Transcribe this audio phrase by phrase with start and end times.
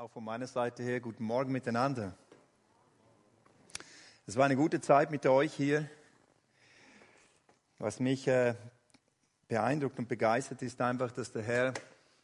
[0.00, 2.16] Auch von meiner Seite her guten Morgen miteinander.
[4.26, 5.90] Es war eine gute Zeit mit euch hier.
[7.78, 8.54] Was mich äh,
[9.46, 11.74] beeindruckt und begeistert ist einfach, dass der Herr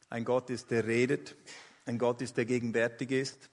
[0.09, 1.37] ein Gott ist, der redet,
[1.85, 3.51] ein Gott ist, der gegenwärtig ist.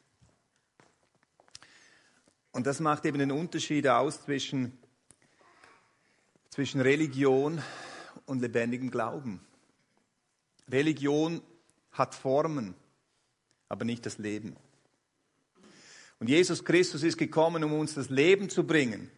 [2.53, 4.79] Und das macht eben den Unterschied aus zwischen,
[6.49, 7.61] zwischen Religion
[8.25, 9.45] und lebendigem Glauben.
[10.69, 11.41] Religion
[11.91, 12.73] hat Formen
[13.73, 14.55] aber nicht das Leben.
[16.19, 19.09] Und Jesus Christus ist gekommen, um uns das Leben zu bringen,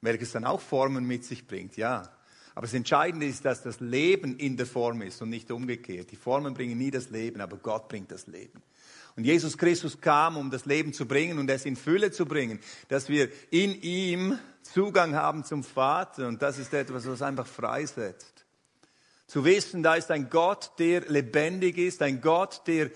[0.00, 2.10] welches dann auch Formen mit sich bringt, ja.
[2.54, 6.10] Aber das Entscheidende ist, dass das Leben in der Form ist und nicht umgekehrt.
[6.12, 8.62] Die Formen bringen nie das Leben, aber Gott bringt das Leben.
[9.16, 12.58] Und Jesus Christus kam, um das Leben zu bringen und es in Fülle zu bringen,
[12.88, 16.26] dass wir in ihm Zugang haben zum Vater.
[16.26, 18.46] Und das ist etwas, was einfach freisetzt.
[19.26, 22.90] Zu wissen, da ist ein Gott, der lebendig ist, ein Gott, der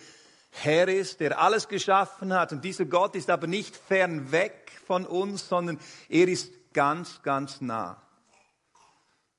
[0.62, 2.52] Herr ist, der alles geschaffen hat.
[2.52, 5.78] Und dieser Gott ist aber nicht fern weg von uns, sondern
[6.08, 8.02] er ist ganz, ganz nah.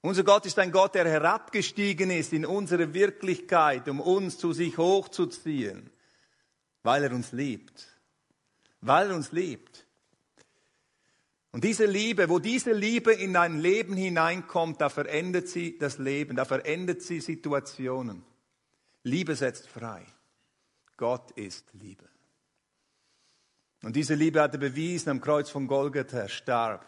[0.01, 4.77] Unser Gott ist ein Gott, der herabgestiegen ist in unsere Wirklichkeit, um uns zu sich
[4.77, 5.89] hochzuziehen,
[6.83, 7.87] weil er uns liebt.
[8.81, 9.85] Weil er uns liebt.
[11.51, 16.35] Und diese Liebe, wo diese Liebe in dein Leben hineinkommt, da verändert sie das Leben,
[16.35, 18.23] da verändert sie Situationen.
[19.03, 20.05] Liebe setzt frei.
[20.99, 22.03] Gott ist Liebe.
[23.83, 26.85] Und diese Liebe hat er bewiesen am Kreuz von Golgatha, er starb.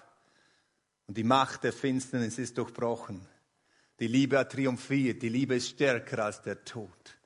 [1.08, 3.26] Und die Macht der Finsternis ist durchbrochen.
[4.02, 5.22] Die Liebe hat triumphiert.
[5.22, 7.18] Die Liebe ist stärker als der Tod.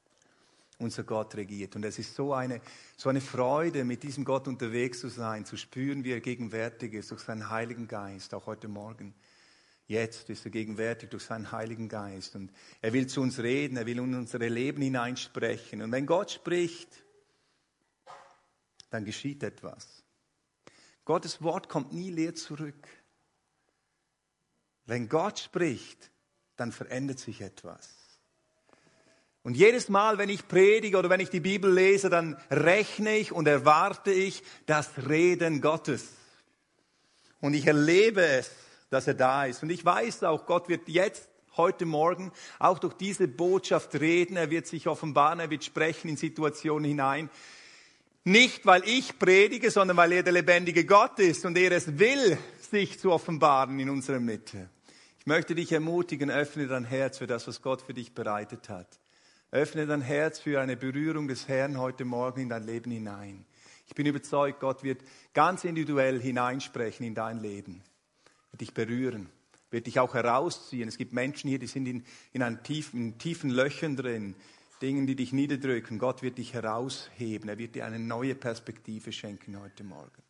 [0.77, 1.75] Unser Gott regiert.
[1.75, 2.61] Und es ist so eine,
[2.95, 7.09] so eine Freude, mit diesem Gott unterwegs zu sein, zu spüren, wie er gegenwärtig ist
[7.09, 9.15] durch seinen Heiligen Geist, auch heute Morgen.
[9.87, 13.85] Jetzt ist er gegenwärtig durch seinen Heiligen Geist und er will zu uns reden, er
[13.85, 15.81] will in unsere Leben hineinsprechen.
[15.83, 16.89] Und wenn Gott spricht,
[18.89, 20.03] dann geschieht etwas.
[21.03, 22.87] Gottes Wort kommt nie leer zurück.
[24.85, 26.11] Wenn Gott spricht,
[26.55, 27.93] dann verändert sich etwas.
[29.43, 33.31] Und jedes Mal, wenn ich predige oder wenn ich die Bibel lese, dann rechne ich
[33.31, 36.07] und erwarte ich das Reden Gottes.
[37.41, 38.49] Und ich erlebe es
[38.89, 39.63] dass er da ist.
[39.63, 44.37] Und ich weiß auch, Gott wird jetzt, heute Morgen, auch durch diese Botschaft reden.
[44.37, 47.29] Er wird sich offenbaren, er wird sprechen in Situationen hinein.
[48.23, 52.37] Nicht, weil ich predige, sondern weil er der lebendige Gott ist und er es will,
[52.71, 54.69] sich zu offenbaren in unserer Mitte.
[55.19, 58.87] Ich möchte dich ermutigen, öffne dein Herz für das, was Gott für dich bereitet hat.
[59.51, 63.45] Öffne dein Herz für eine Berührung des Herrn heute Morgen in dein Leben hinein.
[63.87, 65.01] Ich bin überzeugt, Gott wird
[65.33, 67.83] ganz individuell hineinsprechen in dein Leben
[68.55, 69.27] wird dich berühren,
[69.69, 70.87] wird dich auch herausziehen.
[70.87, 74.33] Es gibt Menschen hier, die sind in, in einen tiefen, in tiefen Löchern drin,
[74.81, 75.99] Dingen, die dich niederdrücken.
[75.99, 77.49] Gott wird dich herausheben.
[77.49, 80.23] Er wird dir eine neue Perspektive schenken heute Morgen.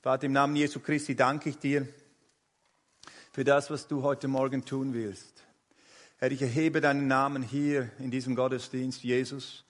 [0.00, 1.86] Vater, im Namen Jesu Christi danke ich dir
[3.32, 5.44] für das, was du heute Morgen tun willst.
[6.16, 9.64] Herr, ich erhebe deinen Namen hier in diesem Gottesdienst, Jesus.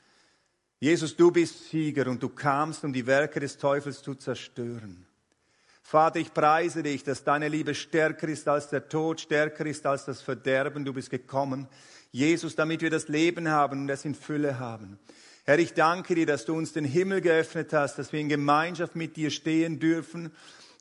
[0.78, 5.05] Jesus, du bist Sieger und du kamst, um die Werke des Teufels zu zerstören.
[5.88, 10.04] Vater, ich preise dich, dass deine Liebe stärker ist als der Tod, stärker ist als
[10.04, 10.84] das Verderben.
[10.84, 11.68] Du bist gekommen,
[12.10, 14.98] Jesus, damit wir das Leben haben und es in Fülle haben.
[15.44, 18.96] Herr, ich danke dir, dass du uns den Himmel geöffnet hast, dass wir in Gemeinschaft
[18.96, 20.32] mit dir stehen dürfen.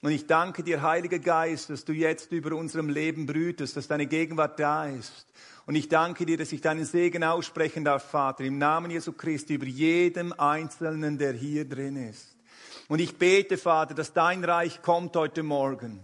[0.01, 4.07] Und ich danke dir, Heiliger Geist, dass du jetzt über unserem Leben brütest, dass deine
[4.07, 5.27] Gegenwart da ist.
[5.67, 9.53] Und ich danke dir, dass ich deinen Segen aussprechen darf, Vater, im Namen Jesu Christi,
[9.53, 12.34] über jedem Einzelnen, der hier drin ist.
[12.88, 16.00] Und ich bete, Vater, dass dein Reich kommt heute Morgen,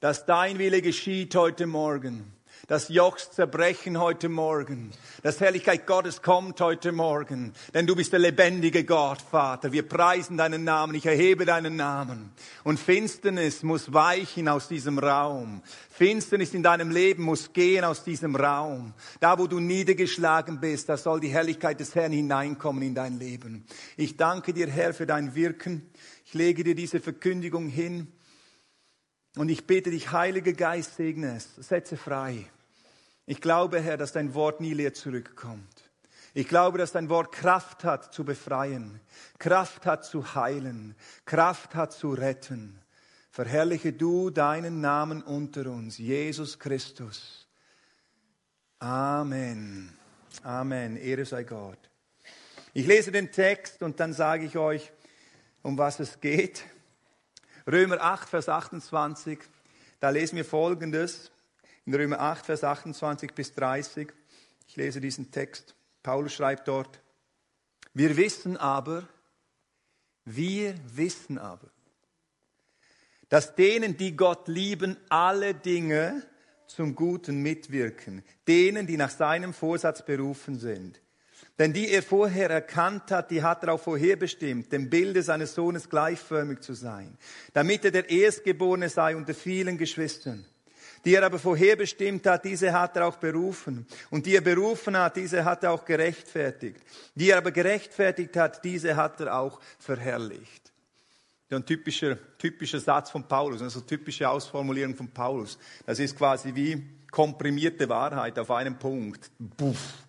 [0.00, 2.30] dass dein Wille geschieht heute Morgen,
[2.70, 4.92] dass Jochs zerbrechen heute Morgen,
[5.24, 9.72] dass Herrlichkeit Gottes kommt heute Morgen, denn du bist der lebendige Gott, Vater.
[9.72, 12.30] Wir preisen deinen Namen, ich erhebe deinen Namen.
[12.62, 15.62] Und Finsternis muss weichen aus diesem Raum.
[15.90, 18.94] Finsternis in deinem Leben muss gehen aus diesem Raum.
[19.18, 23.66] Da, wo du niedergeschlagen bist, da soll die Herrlichkeit des Herrn hineinkommen in dein Leben.
[23.96, 25.90] Ich danke dir, Herr, für dein Wirken.
[26.24, 28.12] Ich lege dir diese Verkündigung hin
[29.34, 32.46] und ich bete dich, Heiliger Geist, segne es, setze frei.
[33.30, 35.88] Ich glaube, Herr, dass dein Wort nie leer zurückkommt.
[36.34, 39.00] Ich glaube, dass dein Wort Kraft hat zu befreien,
[39.38, 40.96] Kraft hat zu heilen,
[41.26, 42.82] Kraft hat zu retten.
[43.30, 47.46] Verherrliche du deinen Namen unter uns, Jesus Christus.
[48.80, 49.96] Amen.
[50.42, 50.96] Amen.
[50.96, 51.78] Ehre sei Gott.
[52.72, 54.90] Ich lese den Text und dann sage ich euch,
[55.62, 56.64] um was es geht.
[57.64, 59.38] Römer 8, Vers 28,
[60.00, 61.30] da lesen wir Folgendes.
[61.86, 64.12] In Römer 8, Vers 28 bis 30.
[64.68, 65.74] Ich lese diesen Text.
[66.02, 67.00] Paulus schreibt dort,
[67.92, 69.08] wir wissen aber,
[70.24, 71.70] Wir wissen aber,
[73.28, 76.22] dass denen, die Gott lieben, alle Dinge
[76.66, 81.00] zum Guten mitwirken, denen, die nach seinem Vorsatz berufen sind.
[81.58, 85.88] Denn die er vorher erkannt hat, die hat er auch vorherbestimmt, dem Bilde seines Sohnes
[85.88, 87.18] gleichförmig zu sein,
[87.52, 90.44] damit er der Erstgeborene sei unter vielen Geschwistern.
[91.04, 93.86] Die er aber vorherbestimmt hat, diese hat er auch berufen.
[94.10, 96.80] Und die er berufen hat, diese hat er auch gerechtfertigt.
[97.14, 100.72] Die er aber gerechtfertigt hat, diese hat er auch verherrlicht.
[101.48, 105.58] So ein typischer, typischer Satz von Paulus, also typische Ausformulierung von Paulus.
[105.84, 106.80] Das ist quasi wie
[107.10, 109.30] komprimierte Wahrheit auf einem Punkt.
[109.56, 110.06] Puff.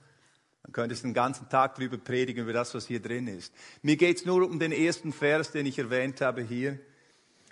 [0.64, 3.54] Man könnte es den ganzen Tag darüber predigen, über das, was hier drin ist.
[3.82, 6.80] Mir geht es nur um den ersten Vers, den ich erwähnt habe hier.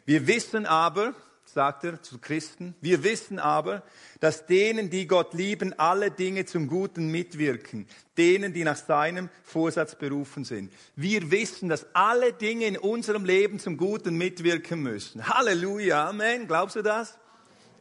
[0.06, 1.13] Wir wissen aber,
[1.53, 3.83] sagt er zu Christen, wir wissen aber,
[4.19, 7.87] dass denen, die Gott lieben, alle Dinge zum Guten mitwirken,
[8.17, 10.71] denen, die nach seinem Vorsatz berufen sind.
[10.95, 15.27] Wir wissen, dass alle Dinge in unserem Leben zum Guten mitwirken müssen.
[15.27, 16.47] Halleluja, Amen.
[16.47, 17.17] Glaubst du das?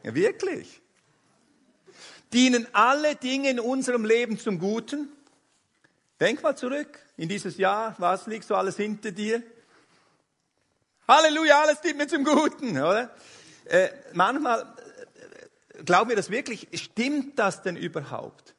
[0.03, 0.81] Ja, wirklich.
[2.33, 5.09] Dienen alle Dinge in unserem Leben zum Guten?
[6.19, 7.95] Denk mal zurück in dieses Jahr.
[7.97, 9.41] Was liegt so alles hinter dir?
[11.07, 13.09] Halleluja, alles dient mir zum Guten, oder?
[13.69, 16.67] Äh, manchmal äh, glauben wir das wirklich.
[16.73, 18.55] Stimmt das denn überhaupt?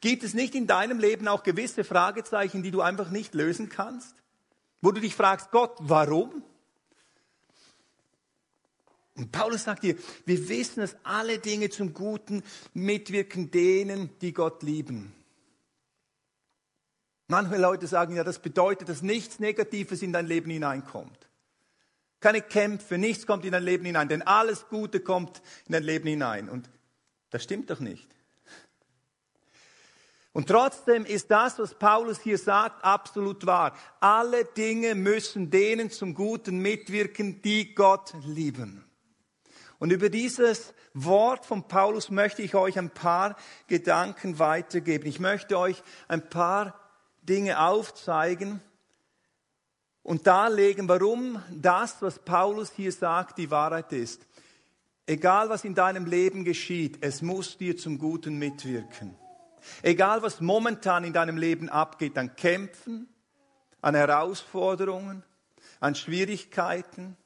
[0.00, 4.16] Gibt es nicht in deinem Leben auch gewisse Fragezeichen, die du einfach nicht lösen kannst?
[4.80, 6.42] Wo du dich fragst, Gott, warum?
[9.14, 12.42] Und Paulus sagt dir, wir wissen, dass alle Dinge zum Guten
[12.74, 15.12] mitwirken denen, die Gott lieben.
[17.28, 21.27] Manche Leute sagen ja, das bedeutet, dass nichts Negatives in dein Leben hineinkommt.
[22.20, 26.08] Keine Kämpfe, nichts kommt in dein Leben hinein, denn alles Gute kommt in dein Leben
[26.08, 26.48] hinein.
[26.48, 26.68] Und
[27.30, 28.08] das stimmt doch nicht.
[30.32, 33.76] Und trotzdem ist das, was Paulus hier sagt, absolut wahr.
[34.00, 38.84] Alle Dinge müssen denen zum Guten mitwirken, die Gott lieben.
[39.78, 43.36] Und über dieses Wort von Paulus möchte ich euch ein paar
[43.68, 45.06] Gedanken weitergeben.
[45.06, 46.78] Ich möchte euch ein paar
[47.22, 48.60] Dinge aufzeigen
[50.08, 54.26] und darlegen, warum das, was Paulus hier sagt, die Wahrheit ist.
[55.06, 59.14] Egal was in deinem Leben geschieht, es muss dir zum Guten mitwirken.
[59.82, 63.06] Egal was momentan in deinem Leben abgeht, an Kämpfen,
[63.82, 65.24] an Herausforderungen,
[65.78, 67.18] an Schwierigkeiten,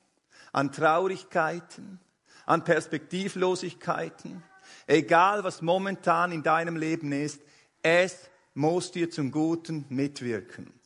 [0.53, 2.01] an Traurigkeiten,
[2.47, 4.43] an Perspektivlosigkeiten,
[4.89, 7.43] egal was momentan in deinem Leben ist,
[7.81, 10.82] es muss dir zum Guten mitwirken.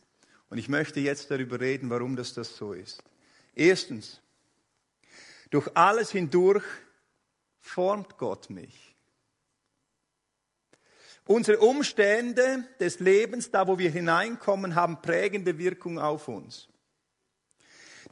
[0.57, 3.03] Und ich möchte jetzt darüber reden, warum das, das so ist.
[3.55, 4.23] Erstens,
[5.51, 6.65] durch alles hindurch
[7.61, 8.97] formt Gott mich.
[11.27, 16.69] Unsere Umstände des Lebens, da wo wir hineinkommen, haben prägende Wirkung auf uns.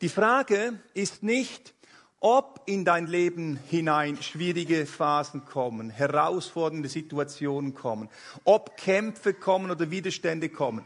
[0.03, 1.73] Die Frage ist nicht,
[2.21, 8.11] ob in dein Leben hinein schwierige Phasen kommen, herausfordernde Situationen kommen,
[8.45, 10.85] ob Kämpfe kommen oder Widerstände kommen.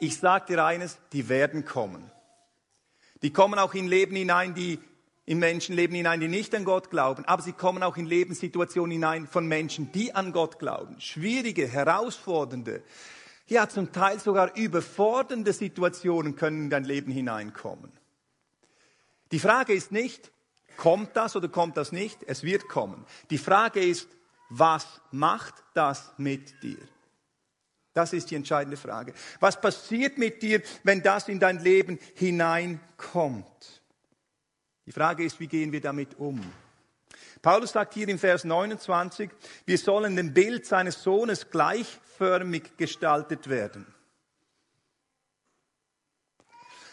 [0.00, 2.10] Ich sage dir eines, die werden kommen.
[3.22, 4.78] Die kommen auch in Leben hinein, die
[5.26, 9.26] in Menschenleben hinein, die nicht an Gott glauben, aber sie kommen auch in Lebenssituationen hinein
[9.26, 11.00] von Menschen, die an Gott glauben.
[11.00, 12.82] Schwierige, herausfordernde,
[13.46, 17.92] ja zum Teil sogar überfordernde Situationen können in dein Leben hineinkommen.
[19.32, 20.30] Die Frage ist nicht,
[20.78, 22.22] Kommt das oder kommt das nicht?
[22.22, 23.04] Es wird kommen.
[23.30, 24.08] Die Frage ist,
[24.48, 26.78] was macht das mit dir?
[27.94, 29.12] Das ist die entscheidende Frage.
[29.40, 33.82] Was passiert mit dir, wenn das in dein Leben hineinkommt?
[34.86, 36.40] Die Frage ist, wie gehen wir damit um?
[37.42, 39.30] Paulus sagt hier im Vers 29,
[39.66, 43.86] wir sollen dem Bild seines Sohnes gleichförmig gestaltet werden.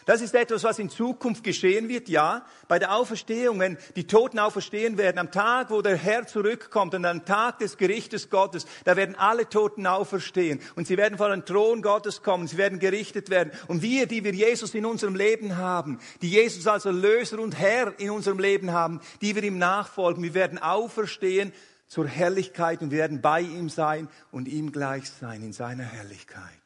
[0.06, 2.46] Das ist etwas, was in Zukunft geschehen wird, ja.
[2.68, 7.04] Bei der Auferstehung, wenn die Toten auferstehen werden, am Tag, wo der Herr zurückkommt und
[7.04, 11.44] am Tag des Gerichtes Gottes, da werden alle Toten auferstehen und sie werden vor den
[11.44, 13.50] Thron Gottes kommen, sie werden gerichtet werden.
[13.66, 17.92] Und wir, die wir Jesus in unserem Leben haben, die Jesus als Erlöser und Herr
[17.98, 21.52] in unserem Leben haben, die wir ihm nachfolgen, wir werden auferstehen
[21.88, 26.62] zur Herrlichkeit und werden bei ihm sein und ihm gleich sein in seiner Herrlichkeit.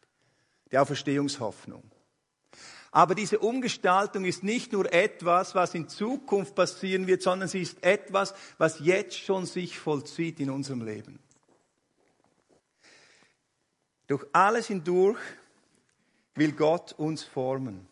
[0.70, 1.90] Die Auferstehungshoffnung.
[2.92, 7.82] Aber diese Umgestaltung ist nicht nur etwas, was in Zukunft passieren wird, sondern sie ist
[7.84, 11.20] etwas, was jetzt schon sich vollzieht in unserem Leben.
[14.08, 15.20] Durch alles hindurch
[16.34, 17.86] will Gott uns formen.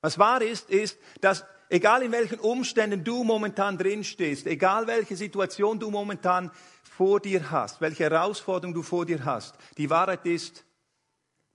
[0.00, 5.14] Was wahr ist, ist, dass egal in welchen Umständen du momentan drin stehst, egal welche
[5.14, 6.50] Situation du momentan
[6.82, 10.64] vor dir hast, welche Herausforderung du vor dir hast, die Wahrheit ist,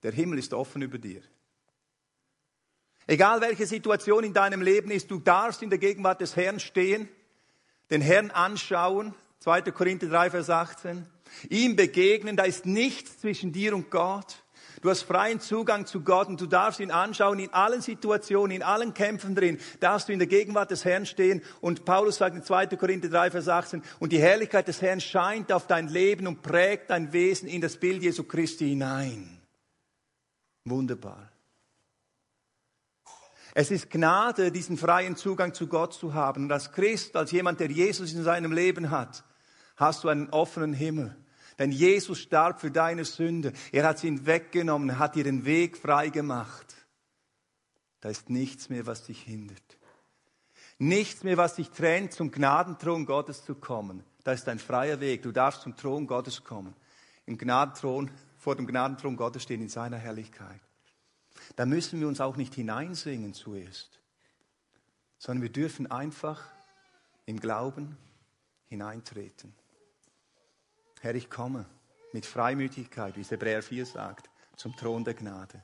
[0.03, 1.23] der Himmel ist offen über dir.
[3.07, 7.07] Egal welche Situation in deinem Leben ist, du darfst in der Gegenwart des Herrn stehen,
[7.89, 9.61] den Herrn anschauen, 2.
[9.71, 11.05] Korinther 3, Vers 18,
[11.49, 14.43] ihm begegnen, da ist nichts zwischen dir und Gott.
[14.81, 18.61] Du hast freien Zugang zu Gott und du darfst ihn anschauen in allen Situationen, in
[18.61, 19.57] allen Kämpfen drin.
[19.79, 21.41] Darfst du in der Gegenwart des Herrn stehen.
[21.61, 22.67] Und Paulus sagt in 2.
[22.75, 26.89] Korinther 3, Vers 18, und die Herrlichkeit des Herrn scheint auf dein Leben und prägt
[26.89, 29.39] dein Wesen in das Bild Jesu Christi hinein.
[30.65, 31.26] Wunderbar.
[33.59, 36.43] Es ist Gnade, diesen freien Zugang zu Gott zu haben.
[36.43, 39.23] Und als Christ, als jemand, der Jesus in seinem Leben hat,
[39.77, 41.17] hast du einen offenen Himmel.
[41.57, 43.53] Denn Jesus starb für deine Sünde.
[43.71, 46.75] Er hat sie weggenommen, hat dir den Weg frei gemacht.
[47.99, 49.79] Da ist nichts mehr, was dich hindert.
[50.77, 54.03] Nichts mehr, was dich trennt, zum Gnadenthron Gottes zu kommen.
[54.23, 55.23] Da ist ein freier Weg.
[55.23, 56.75] Du darfst zum Thron Gottes kommen.
[57.25, 60.61] Im Gnadenthron, vor dem Gnadenthron Gottes stehen in seiner Herrlichkeit
[61.55, 63.99] da müssen wir uns auch nicht hineinsingen zuerst,
[65.17, 66.43] sondern wir dürfen einfach
[67.25, 67.97] im Glauben
[68.67, 69.53] hineintreten.
[71.01, 71.65] Herr, ich komme
[72.13, 75.63] mit Freimütigkeit, wie es Hebräer 4 sagt, zum Thron der Gnade.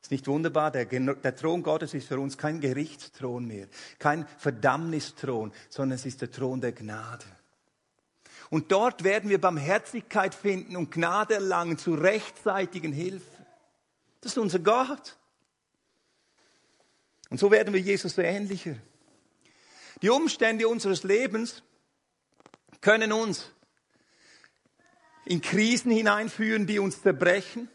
[0.00, 0.70] Ist nicht wunderbar?
[0.70, 3.66] Der, der, Thron Gottes ist für uns kein Gerichtsthron mehr,
[3.98, 7.24] kein Verdammnisthron, sondern es ist der Thron der Gnade.
[8.48, 13.35] Und dort werden wir Barmherzigkeit finden und Gnade erlangen zu rechtzeitigen Hilfe.
[14.20, 15.16] Das ist unser Gott.
[17.30, 18.76] Und so werden wir Jesus so ähnlicher.
[20.02, 21.62] Die Umstände unseres Lebens
[22.80, 23.50] können uns
[25.24, 27.68] in Krisen hineinführen, die uns zerbrechen.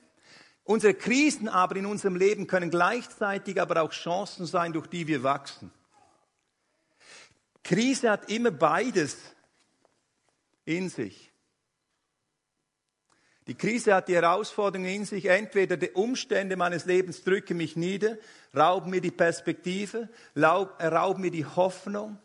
[0.64, 5.24] Unsere Krisen aber in unserem Leben können gleichzeitig aber auch Chancen sein, durch die wir
[5.24, 5.72] wachsen.
[7.64, 9.18] Krise hat immer beides
[10.66, 11.31] in sich.
[13.52, 18.18] Die Krise hat die Herausforderung in sich, entweder die Umstände meines Lebens drücken mich nieder,
[18.56, 22.18] rauben mir die Perspektive, rauben mir die Hoffnung,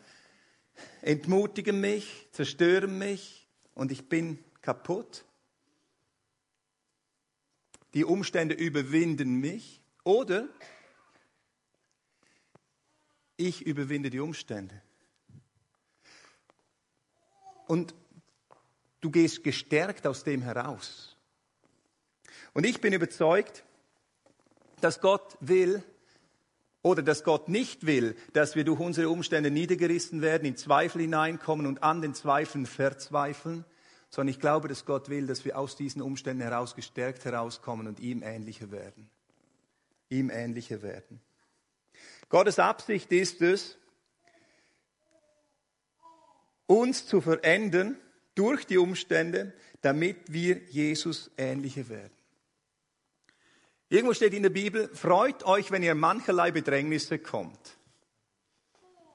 [1.01, 5.25] entmutigen mich, zerstören mich und ich bin kaputt.
[7.93, 10.47] Die Umstände überwinden mich oder
[13.35, 14.81] ich überwinde die Umstände.
[17.67, 17.93] Und
[18.99, 21.16] Du gehst gestärkt aus dem heraus.
[22.57, 23.63] Und ich bin überzeugt,
[24.81, 25.83] dass Gott will
[26.81, 31.67] oder dass Gott nicht will, dass wir durch unsere Umstände niedergerissen werden, in Zweifel hineinkommen
[31.67, 33.63] und an den Zweifeln verzweifeln,
[34.09, 37.99] sondern ich glaube, dass Gott will, dass wir aus diesen Umständen heraus gestärkt herauskommen und
[37.99, 39.07] ihm ähnlicher werden.
[40.09, 41.21] Ihm ähnlicher werden.
[42.27, 43.77] Gottes Absicht ist es,
[46.65, 47.97] uns zu verändern
[48.33, 52.16] durch die Umstände, damit wir Jesus ähnlicher werden.
[53.89, 57.77] Irgendwo steht in der Bibel, freut euch, wenn ihr mancherlei Bedrängnisse kommt.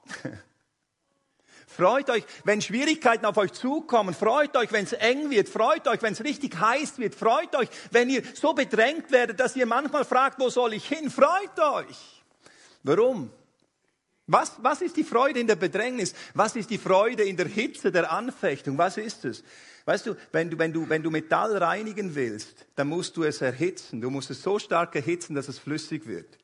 [1.67, 4.15] freut euch, wenn Schwierigkeiten auf euch zukommen.
[4.15, 5.47] Freut euch, wenn es eng wird.
[5.47, 7.13] Freut euch, wenn es richtig heiß wird.
[7.13, 11.11] Freut euch, wenn ihr so bedrängt werdet, dass ihr manchmal fragt, wo soll ich hin?
[11.11, 12.23] Freut euch.
[12.81, 13.31] Warum?
[14.25, 16.15] Was, was ist die Freude in der Bedrängnis?
[16.33, 18.77] Was ist die Freude in der Hitze der Anfechtung?
[18.77, 19.43] Was ist es?
[19.85, 23.41] Weißt du, wenn du, wenn du, wenn du Metall reinigen willst, dann musst du es
[23.41, 23.99] erhitzen.
[23.99, 26.37] Du musst es so stark erhitzen, dass es flüssig wird.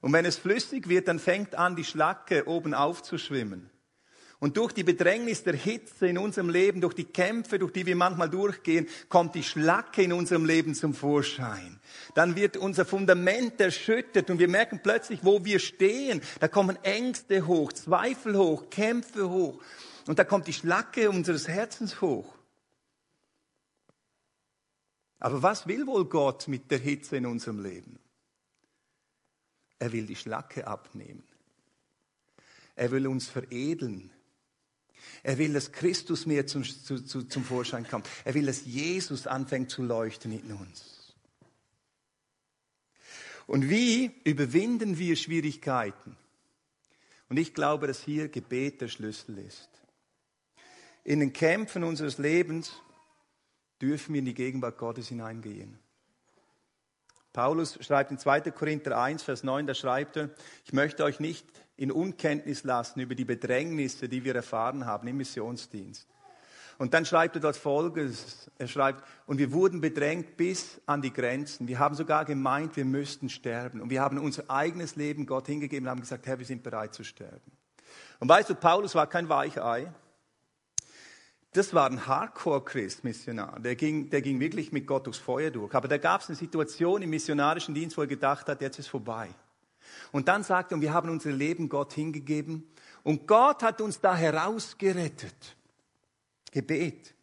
[0.00, 3.70] Und wenn es flüssig wird, dann fängt an, die Schlacke oben aufzuschwimmen.
[4.40, 7.94] Und durch die Bedrängnis der Hitze in unserem Leben, durch die Kämpfe, durch die wir
[7.94, 11.78] manchmal durchgehen, kommt die Schlacke in unserem Leben zum Vorschein.
[12.16, 16.20] Dann wird unser Fundament erschüttert und wir merken plötzlich, wo wir stehen.
[16.40, 19.62] Da kommen Ängste hoch, Zweifel hoch, Kämpfe hoch.
[20.08, 22.34] Und da kommt die Schlacke unseres Herzens hoch.
[25.22, 27.96] Aber was will wohl Gott mit der Hitze in unserem Leben?
[29.78, 31.22] Er will die Schlacke abnehmen.
[32.74, 34.10] Er will uns veredeln.
[35.22, 38.08] Er will, dass Christus mehr zum, zu, zu, zum Vorschein kommt.
[38.24, 41.14] Er will, dass Jesus anfängt zu leuchten in uns.
[43.46, 46.16] Und wie überwinden wir Schwierigkeiten?
[47.28, 49.70] Und ich glaube, dass hier Gebet der Schlüssel ist.
[51.04, 52.72] In den Kämpfen unseres Lebens
[53.82, 55.78] dürfen wir in die Gegenwart Gottes hineingehen.
[57.32, 58.42] Paulus schreibt in 2.
[58.52, 60.30] Korinther 1, Vers 9, da schreibt er,
[60.64, 61.46] ich möchte euch nicht
[61.76, 66.06] in Unkenntnis lassen über die Bedrängnisse, die wir erfahren haben im Missionsdienst.
[66.78, 68.50] Und dann schreibt er dort Folgendes.
[68.58, 71.68] Er schreibt, und wir wurden bedrängt bis an die Grenzen.
[71.68, 73.80] Wir haben sogar gemeint, wir müssten sterben.
[73.80, 76.94] Und wir haben unser eigenes Leben Gott hingegeben und haben gesagt, Herr, wir sind bereit
[76.94, 77.52] zu sterben.
[78.18, 79.92] Und weißt du, Paulus war kein Weichei.
[81.52, 83.60] Das war ein Hardcore-Christ-Missionar.
[83.60, 85.74] Der ging, der ging wirklich mit Gott durchs Feuer durch.
[85.74, 88.88] Aber da gab es eine Situation im missionarischen Dienst, wo er gedacht hat, jetzt ist
[88.88, 89.28] vorbei.
[90.12, 92.66] Und dann sagt er, wir haben unser Leben Gott hingegeben.
[93.02, 95.56] Und Gott hat uns da herausgerettet.
[96.52, 97.14] Gebet.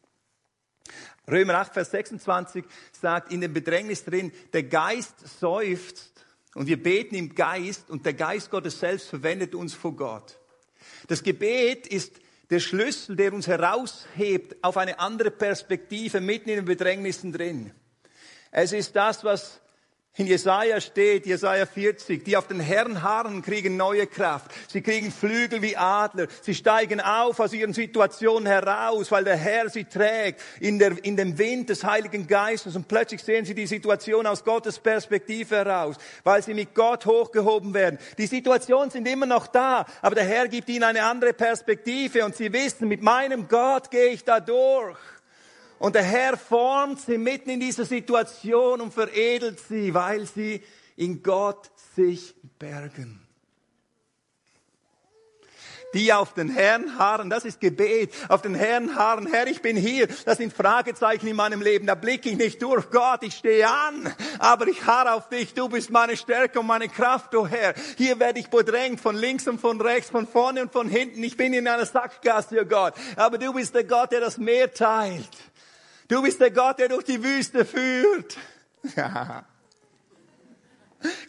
[1.27, 7.15] Römer 8, Vers 26 sagt in dem Bedrängnis drin, der Geist seufzt und wir beten
[7.15, 10.39] im Geist und der Geist Gottes selbst verwendet uns vor Gott.
[11.07, 12.19] Das Gebet ist
[12.49, 17.71] der Schlüssel, der uns heraushebt auf eine andere Perspektive mitten in den Bedrängnissen drin.
[18.51, 19.61] Es ist das, was
[20.19, 24.51] in Jesaja steht, Jesaja 40, die auf den Herrn harren, kriegen neue Kraft.
[24.67, 26.27] Sie kriegen Flügel wie Adler.
[26.41, 31.15] Sie steigen auf aus ihren Situationen heraus, weil der Herr sie trägt in, der, in
[31.15, 32.75] dem Wind des Heiligen Geistes.
[32.75, 37.73] Und plötzlich sehen sie die Situation aus Gottes Perspektive heraus, weil sie mit Gott hochgehoben
[37.73, 37.97] werden.
[38.17, 42.35] Die Situationen sind immer noch da, aber der Herr gibt ihnen eine andere Perspektive und
[42.35, 44.97] sie wissen, mit meinem Gott gehe ich da durch.
[45.79, 50.61] Und der Herr formt sie mitten in dieser Situation und veredelt sie, weil sie
[50.97, 53.25] in Gott sich bergen.
[55.95, 59.75] Die auf den Herrn harren, das ist Gebet, auf den Herrn harren, Herr, ich bin
[59.75, 63.67] hier, das sind Fragezeichen in meinem Leben, da blicke ich nicht durch, Gott, ich stehe
[63.67, 67.47] an, aber ich harre auf dich, du bist meine Stärke und meine Kraft, o oh
[67.47, 67.73] Herr.
[67.97, 71.37] Hier werde ich bedrängt, von links und von rechts, von vorne und von hinten, ich
[71.37, 75.27] bin in einer Sackgasse, oh Gott, aber du bist der Gott, der das Meer teilt.
[76.09, 78.35] Du bist der Gott, der durch die Wüste führt.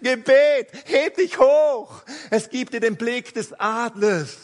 [0.02, 2.02] Gebet, heb dich hoch.
[2.30, 4.38] Es gibt dir den Blick des Adlers.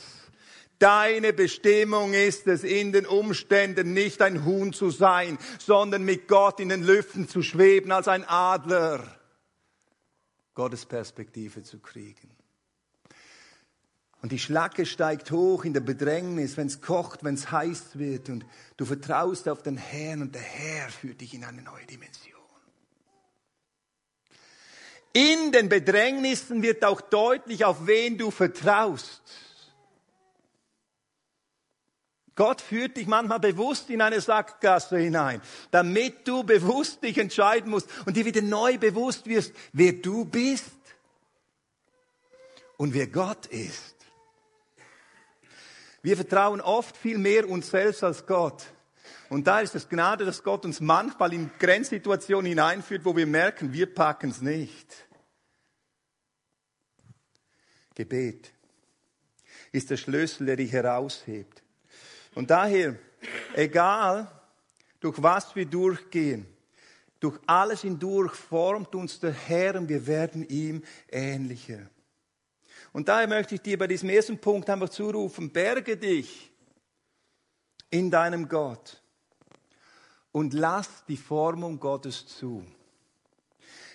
[0.78, 6.60] Deine Bestimmung ist es, in den Umständen nicht ein Huhn zu sein, sondern mit Gott
[6.60, 9.02] in den Lüften zu schweben als ein Adler.
[10.54, 12.35] Gottes Perspektive zu kriegen.
[14.22, 18.28] Und die Schlacke steigt hoch in der Bedrängnis, wenn es kocht, wenn es heiß wird.
[18.28, 18.44] Und
[18.76, 22.32] du vertraust auf den Herrn und der Herr führt dich in eine neue Dimension.
[25.12, 29.22] In den Bedrängnissen wird auch deutlich, auf wen du vertraust.
[32.34, 35.40] Gott führt dich manchmal bewusst in eine Sackgasse hinein,
[35.70, 40.70] damit du bewusst dich entscheiden musst und dir wieder neu bewusst wirst, wer du bist
[42.76, 43.95] und wer Gott ist.
[46.06, 48.64] Wir vertrauen oft viel mehr uns selbst als Gott.
[49.28, 53.72] Und da ist es Gnade, dass Gott uns manchmal in Grenzsituationen hineinführt, wo wir merken,
[53.72, 54.86] wir packen es nicht.
[57.96, 58.52] Gebet
[59.72, 61.64] ist der Schlüssel, der dich heraushebt.
[62.36, 62.94] Und daher,
[63.56, 64.30] egal
[65.00, 66.46] durch was wir durchgehen,
[67.18, 71.90] durch alles hindurch formt uns der Herr und wir werden ihm ähnlicher.
[72.96, 76.50] Und daher möchte ich dir bei diesem ersten Punkt einfach zurufen, berge dich
[77.90, 79.02] in deinem Gott
[80.32, 82.64] und lass die Formung Gottes zu.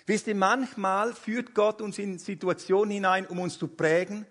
[0.06, 4.24] Wisst ihr, manchmal führt Gott uns in Situationen hinein, um uns zu prägen,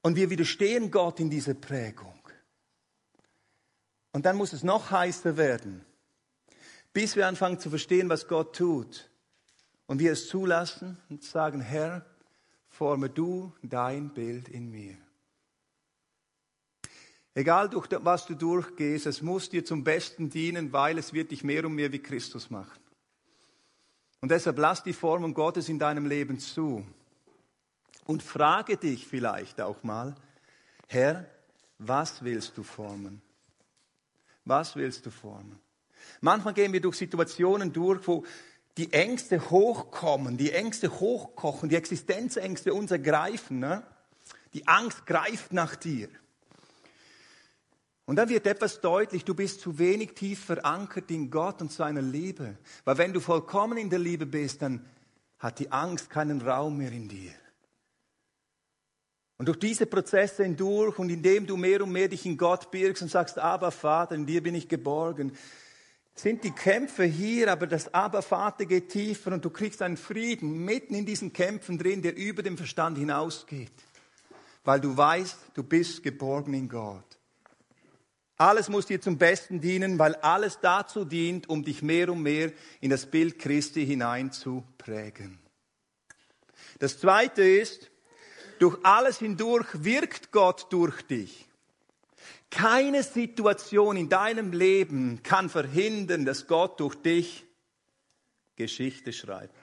[0.00, 2.18] und wir widerstehen Gott in dieser Prägung.
[4.10, 5.84] Und dann muss es noch heißer werden,
[6.94, 9.10] bis wir anfangen zu verstehen, was Gott tut.
[9.86, 12.06] Und wir es zulassen und sagen, Herr,
[12.76, 14.96] forme du dein Bild in mir.
[17.34, 21.42] Egal durch was du durchgehst, es muss dir zum Besten dienen, weil es wird dich
[21.42, 22.80] mehr und mehr wie Christus machen.
[24.20, 26.86] Und deshalb lass die Formung Gottes in deinem Leben zu.
[28.04, 30.14] Und frage dich vielleicht auch mal,
[30.88, 31.28] Herr,
[31.78, 33.20] was willst du formen?
[34.44, 35.58] Was willst du formen?
[36.20, 38.24] Manchmal gehen wir durch Situationen durch, wo
[38.76, 43.58] die Ängste hochkommen, die Ängste hochkochen, die Existenzängste uns ergreifen.
[43.58, 43.82] Ne?
[44.52, 46.08] Die Angst greift nach dir.
[48.04, 52.02] Und dann wird etwas deutlich, du bist zu wenig tief verankert in Gott und seiner
[52.02, 52.56] Liebe.
[52.84, 54.84] Weil wenn du vollkommen in der Liebe bist, dann
[55.38, 57.32] hat die Angst keinen Raum mehr in dir.
[59.38, 63.02] Und durch diese Prozesse hindurch und indem du mehr und mehr dich in Gott birgst
[63.02, 65.32] und sagst, aber Vater, in dir bin ich geborgen,
[66.16, 70.64] sind die Kämpfe hier, aber das Aber Vater geht tiefer und du kriegst einen Frieden
[70.64, 73.70] mitten in diesen Kämpfen drin, der über den Verstand hinausgeht.
[74.64, 77.04] Weil du weißt, du bist geborgen in Gott.
[78.38, 82.52] Alles muss dir zum Besten dienen, weil alles dazu dient, um dich mehr und mehr
[82.80, 85.38] in das Bild Christi hinein zu prägen.
[86.78, 87.90] Das zweite ist,
[88.58, 91.45] durch alles hindurch wirkt Gott durch dich.
[92.50, 97.44] Keine Situation in deinem Leben kann verhindern, dass Gott durch dich
[98.56, 99.54] Geschichte schreibt.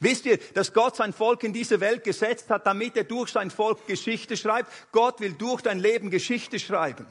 [0.00, 3.50] Wisst ihr, dass Gott sein Volk in diese Welt gesetzt hat, damit er durch sein
[3.50, 4.70] Volk Geschichte schreibt?
[4.92, 7.06] Gott will durch dein Leben Geschichte schreiben.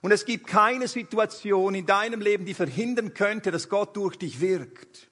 [0.00, 4.40] Und es gibt keine Situation in deinem Leben, die verhindern könnte, dass Gott durch dich
[4.40, 5.08] wirkt.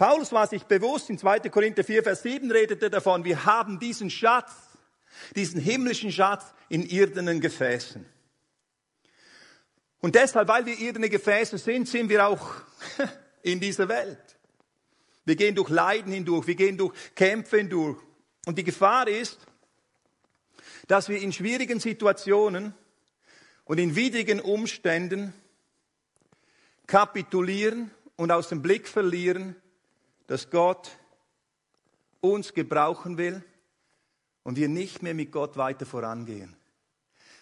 [0.00, 1.40] Paulus war sich bewusst, in 2.
[1.50, 4.50] Korinther 4, Vers 7 redete davon, wir haben diesen Schatz,
[5.36, 8.06] diesen himmlischen Schatz in irdenen Gefäßen.
[10.00, 12.50] Und deshalb, weil wir irdene Gefäße sind, sind wir auch
[13.42, 14.38] in dieser Welt.
[15.26, 17.98] Wir gehen durch Leiden hindurch, wir gehen durch Kämpfe hindurch.
[18.46, 19.38] Und die Gefahr ist,
[20.88, 22.72] dass wir in schwierigen Situationen
[23.64, 25.34] und in widrigen Umständen
[26.86, 29.56] kapitulieren und aus dem Blick verlieren,
[30.30, 30.96] dass Gott
[32.20, 33.42] uns gebrauchen will
[34.44, 36.54] und wir nicht mehr mit Gott weiter vorangehen.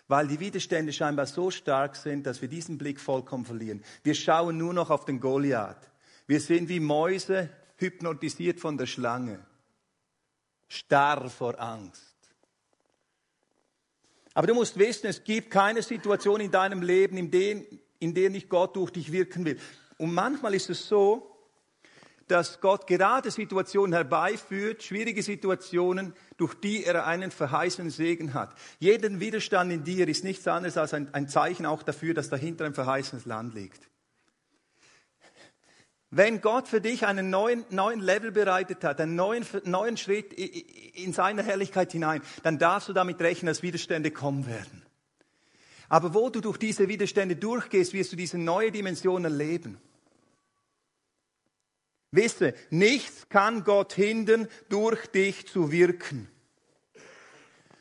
[0.06, 3.84] Weil die Widerstände scheinbar so stark sind, dass wir diesen Blick vollkommen verlieren.
[4.04, 5.90] Wir schauen nur noch auf den Goliath.
[6.26, 9.44] Wir sind wie Mäuse hypnotisiert von der Schlange,
[10.66, 12.16] starr vor Angst.
[14.32, 17.60] Aber du musst wissen, es gibt keine Situation in deinem Leben, in der,
[17.98, 19.60] in der nicht Gott durch dich wirken will.
[19.98, 21.34] Und manchmal ist es so,
[22.28, 28.54] dass Gott gerade Situationen herbeiführt, schwierige Situationen, durch die er einen verheißenen Segen hat.
[28.78, 32.64] Jeden Widerstand in dir ist nichts anderes als ein, ein Zeichen auch dafür, dass dahinter
[32.64, 33.88] ein verheißenes Land liegt.
[36.10, 41.12] Wenn Gott für dich einen neuen, neuen Level bereitet hat, einen neuen, neuen Schritt in
[41.12, 44.82] seine Herrlichkeit hinein, dann darfst du damit rechnen, dass Widerstände kommen werden.
[45.90, 49.78] Aber wo du durch diese Widerstände durchgehst, wirst du diese neue Dimension erleben.
[52.10, 56.28] Wisse, nichts kann Gott hindern, durch dich zu wirken.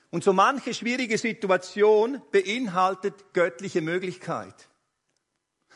[0.10, 4.56] Und so manche schwierige Situation beinhaltet göttliche Möglichkeit.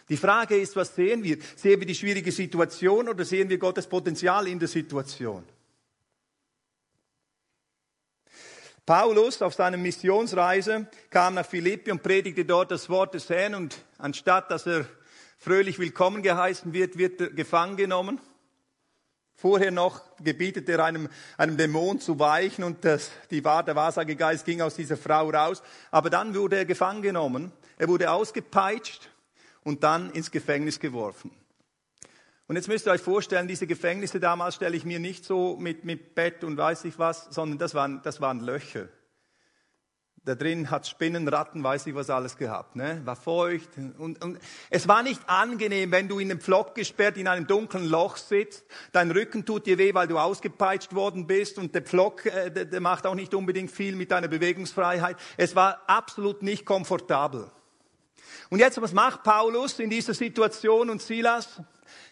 [0.10, 1.38] Die Frage ist, was sehen wir?
[1.56, 5.46] Sehen wir die schwierige Situation oder sehen wir Gottes Potenzial in der Situation?
[8.86, 13.78] Paulus auf seiner Missionsreise kam nach Philippi und predigte dort das Wort des Herrn und
[13.98, 14.86] anstatt dass er
[15.38, 18.20] fröhlich willkommen geheißen wird, wird er gefangen genommen.
[19.42, 24.62] Vorher noch gebietet er einem, einem Dämon zu weichen und das, die, der Wahrsagegeist ging
[24.62, 25.64] aus dieser Frau raus.
[25.90, 27.52] Aber dann wurde er gefangen genommen.
[27.80, 29.10] Er wurde ausgepeitscht
[29.64, 31.32] und dann ins Gefängnis geworfen.
[32.48, 35.86] Und jetzt müsst ihr euch vorstellen, diese Gefängnisse damals stelle ich mir nicht so mit,
[35.86, 38.90] mit Bett und weiß ich was, sondern das waren, das waren Löcher.
[40.24, 43.02] Da drin hat Spinnen, Ratten, weiß ich was alles gehabt, ne?
[43.06, 44.38] War feucht und, und
[44.70, 48.64] es war nicht angenehm, wenn du in einem Pflock gesperrt in einem dunklen Loch sitzt.
[48.92, 52.66] Dein Rücken tut dir weh, weil du ausgepeitscht worden bist und der Pflock, äh, der,
[52.66, 55.18] der macht auch nicht unbedingt viel mit deiner Bewegungsfreiheit.
[55.38, 57.50] Es war absolut nicht komfortabel.
[58.52, 61.62] Und jetzt, was macht Paulus in dieser Situation und Silas?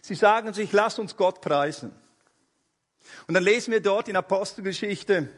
[0.02, 1.92] Sie sagen sich, lass uns Gott preisen.
[3.28, 5.30] Und dann lesen wir dort in Apostelgeschichte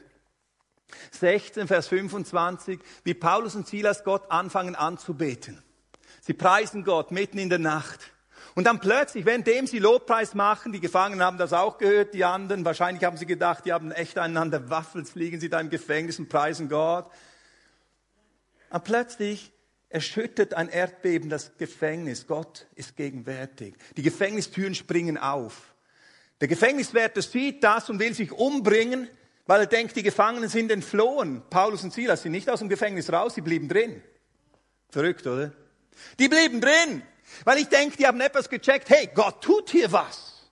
[1.21, 5.61] 16, Vers 25, wie Paulus und Silas Gott anfangen anzubeten.
[6.19, 7.99] Sie preisen Gott mitten in der Nacht.
[8.55, 12.65] Und dann plötzlich, währenddem sie Lobpreis machen, die Gefangenen haben das auch gehört, die anderen,
[12.65, 16.27] wahrscheinlich haben sie gedacht, die haben echt einander Waffels, fliegen sie da im Gefängnis und
[16.27, 17.09] preisen Gott.
[18.69, 19.53] Und plötzlich
[19.89, 22.27] erschüttert ein Erdbeben das Gefängnis.
[22.27, 23.75] Gott ist gegenwärtig.
[23.95, 25.73] Die Gefängnistüren springen auf.
[26.41, 29.07] Der Gefängniswärter sieht das und will sich umbringen,
[29.45, 31.43] weil er denkt, die Gefangenen sind entflohen.
[31.49, 34.01] Paulus und Silas sind nicht aus dem Gefängnis raus, sie blieben drin.
[34.89, 35.51] Verrückt, oder?
[36.19, 37.03] Die blieben drin,
[37.43, 38.89] weil ich denke, die haben etwas gecheckt.
[38.89, 40.49] Hey, Gott tut hier was.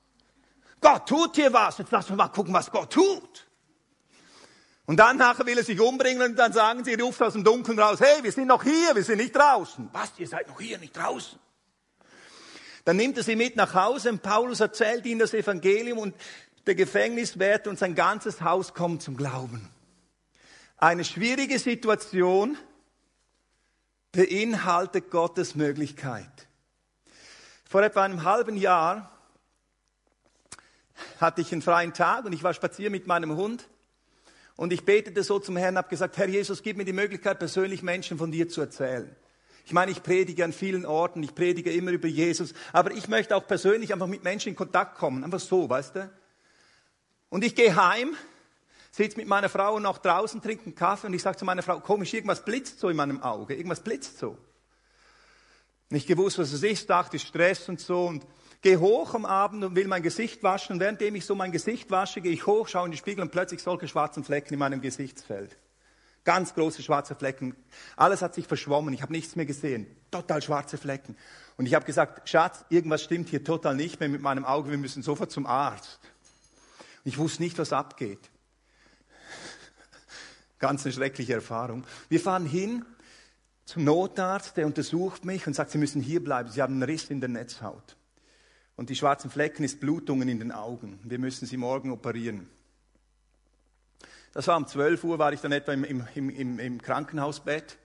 [0.82, 1.78] Gott tut hier was.
[1.78, 3.47] Jetzt lass uns mal gucken, was Gott tut.
[4.86, 7.78] Und dann nachher will er sich umbringen und dann sagen sie, ruft aus dem Dunkeln
[7.78, 9.88] raus, hey, wir sind noch hier, wir sind nicht draußen.
[9.91, 11.38] Was, ihr seid noch hier, nicht draußen?
[12.86, 16.15] Dann nimmt er sie mit nach Hause und Paulus erzählt ihnen das Evangelium und
[16.67, 19.69] der Gefängniswärter und sein ganzes Haus kommen zum Glauben.
[20.77, 22.57] Eine schwierige Situation
[24.11, 26.47] beinhaltet Gottes Möglichkeit.
[27.69, 29.11] Vor etwa einem halben Jahr
[31.19, 33.67] hatte ich einen freien Tag und ich war spazieren mit meinem Hund
[34.55, 37.83] und ich betete so zum Herrn, habe gesagt, Herr Jesus, gib mir die Möglichkeit, persönlich
[37.83, 39.15] Menschen von dir zu erzählen.
[39.65, 43.35] Ich meine, ich predige an vielen Orten, ich predige immer über Jesus, aber ich möchte
[43.35, 46.11] auch persönlich einfach mit Menschen in Kontakt kommen, einfach so, weißt du?
[47.29, 48.15] Und ich gehe heim,
[48.91, 51.79] sitze mit meiner Frau noch draußen, trinke einen Kaffee und ich sage zu meiner Frau,
[51.79, 54.37] komisch, irgendwas blitzt so in meinem Auge, irgendwas blitzt so.
[55.89, 58.25] Nicht gewusst, was es ist, dachte Stress und so und
[58.61, 60.73] gehe hoch am Abend und will mein Gesicht waschen.
[60.73, 63.31] Und währenddem ich so mein Gesicht wasche, gehe ich hoch, schaue in den Spiegel und
[63.31, 65.57] plötzlich solche schwarzen Flecken in meinem Gesichtsfeld.
[66.25, 67.55] Ganz große schwarze Flecken.
[67.95, 68.93] Alles hat sich verschwommen.
[68.93, 69.87] Ich habe nichts mehr gesehen.
[70.11, 71.15] Total schwarze Flecken.
[71.57, 74.69] Und ich habe gesagt, Schatz, irgendwas stimmt hier total nicht mehr mit meinem Auge.
[74.69, 75.99] Wir müssen sofort zum Arzt.
[77.03, 78.19] Ich wusste nicht, was abgeht.
[80.59, 81.85] Ganz eine schreckliche Erfahrung.
[82.09, 82.85] Wir fahren hin
[83.65, 86.49] zum Notarzt, der untersucht mich und sagt, Sie müssen hier bleiben.
[86.49, 87.97] Sie haben einen Riss in der Netzhaut.
[88.79, 91.01] Und die schwarzen Flecken ist Blutungen in den Augen.
[91.03, 92.49] Wir müssen sie morgen operieren.
[94.31, 97.77] Das war um 12 Uhr, war ich dann etwa im, im, im, im Krankenhausbett.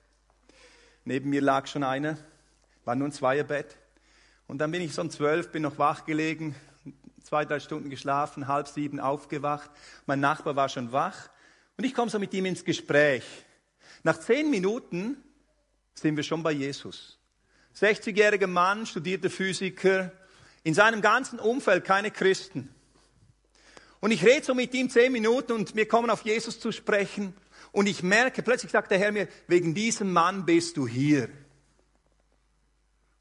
[1.04, 2.16] Neben mir lag schon einer,
[2.84, 3.76] war nur ein Zweierbett.
[4.46, 6.54] Und dann bin ich so um 12, bin noch wach gelegen,
[7.24, 9.70] zwei, drei Stunden geschlafen, halb sieben aufgewacht.
[10.06, 11.30] Mein Nachbar war schon wach
[11.76, 13.24] und ich komme so mit ihm ins Gespräch.
[14.02, 15.16] Nach zehn Minuten
[15.94, 17.18] sind wir schon bei Jesus.
[17.76, 20.12] 60-jähriger Mann, studierter Physiker,
[20.62, 22.68] in seinem ganzen Umfeld keine Christen.
[24.00, 27.34] Und ich rede so mit ihm zehn Minuten und wir kommen auf Jesus zu sprechen.
[27.72, 31.30] Und ich merke, plötzlich sagt der Herr mir, wegen diesem Mann bist du hier.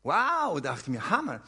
[0.03, 1.41] Wow, dachte ich mir, Hammer.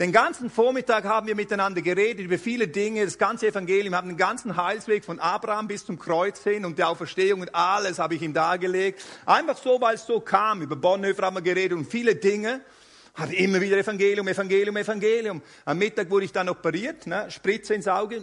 [0.00, 4.16] Den ganzen Vormittag haben wir miteinander geredet über viele Dinge, das ganze Evangelium, haben den
[4.16, 8.22] ganzen Heilsweg von Abraham bis zum Kreuz hin und die Auferstehung und alles habe ich
[8.22, 9.04] ihm dargelegt.
[9.24, 10.62] Einfach so, weil es so kam.
[10.62, 12.60] Über Bonhoeffer haben wir geredet und viele Dinge.
[13.14, 15.42] Habe immer wieder Evangelium, Evangelium, Evangelium.
[15.64, 17.30] Am Mittag wurde ich dann operiert, ne?
[17.30, 18.20] Spritze ins Auge.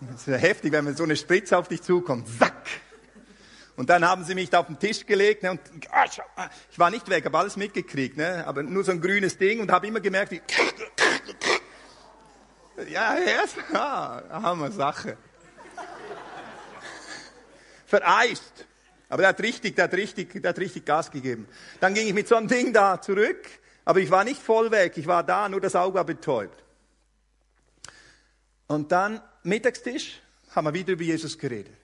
[0.00, 2.28] Das ist ja heftig, wenn man so eine Spritze auf dich zukommt.
[2.38, 2.54] Zack!
[3.76, 5.60] Und dann haben sie mich da auf den Tisch gelegt ne, und
[6.70, 9.70] ich war nicht weg, habe alles mitgekriegt, ne, aber nur so ein grünes Ding und
[9.70, 10.40] habe immer gemerkt, wie
[12.90, 15.18] ja, ja, Hammer Sache.
[17.86, 18.66] Vereist.
[19.08, 21.46] Aber der hat richtig, der hat richtig, der hat richtig Gas gegeben.
[21.78, 23.46] Dann ging ich mit so einem Ding da zurück,
[23.84, 24.94] aber ich war nicht voll weg.
[24.96, 26.64] Ich war da, nur das Auge war betäubt.
[28.66, 31.76] Und dann Mittagstisch, haben wir wieder über Jesus geredet.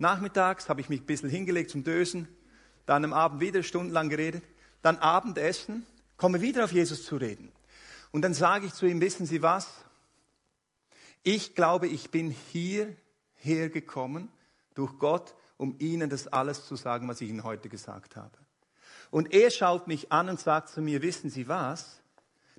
[0.00, 2.26] Nachmittags habe ich mich ein bisschen hingelegt zum Dösen,
[2.86, 4.42] dann am Abend wieder stundenlang geredet,
[4.80, 5.84] dann Abendessen,
[6.16, 7.52] komme wieder auf Jesus zu reden.
[8.10, 9.68] Und dann sage ich zu ihm, wissen Sie was?
[11.22, 14.30] Ich glaube, ich bin hierher gekommen
[14.74, 18.38] durch Gott, um Ihnen das alles zu sagen, was ich Ihnen heute gesagt habe.
[19.10, 22.00] Und er schaut mich an und sagt zu mir, wissen Sie was?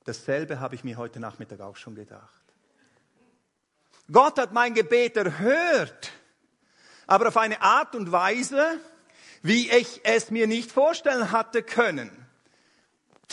[0.03, 2.43] Dasselbe habe ich mir heute Nachmittag auch schon gedacht.
[4.11, 6.11] Gott hat mein Gebet erhört
[7.11, 8.79] aber auf eine Art und Weise,
[9.41, 12.09] wie ich es mir nicht vorstellen hatte können.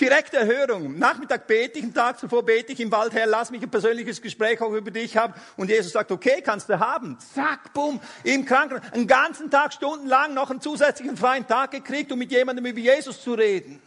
[0.01, 0.99] Direkte Erhörung.
[0.99, 4.21] Nachmittag bete ich, einen Tag zuvor bete ich im Wald, Herr, lass mich ein persönliches
[4.21, 5.33] Gespräch auch über dich haben.
[5.57, 7.19] Und Jesus sagt, okay, kannst du haben.
[7.33, 8.93] Zack, bumm, im Krankenhaus.
[8.93, 13.23] Einen ganzen Tag, stundenlang noch einen zusätzlichen freien Tag gekriegt, um mit jemandem über Jesus
[13.23, 13.81] zu reden.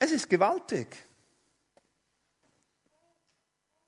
[0.00, 1.07] Es ist gewaltig.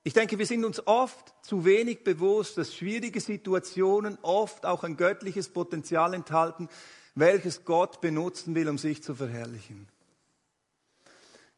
[0.03, 4.97] Ich denke, wir sind uns oft zu wenig bewusst, dass schwierige Situationen oft auch ein
[4.97, 6.69] göttliches Potenzial enthalten,
[7.13, 9.87] welches Gott benutzen will, um sich zu verherrlichen.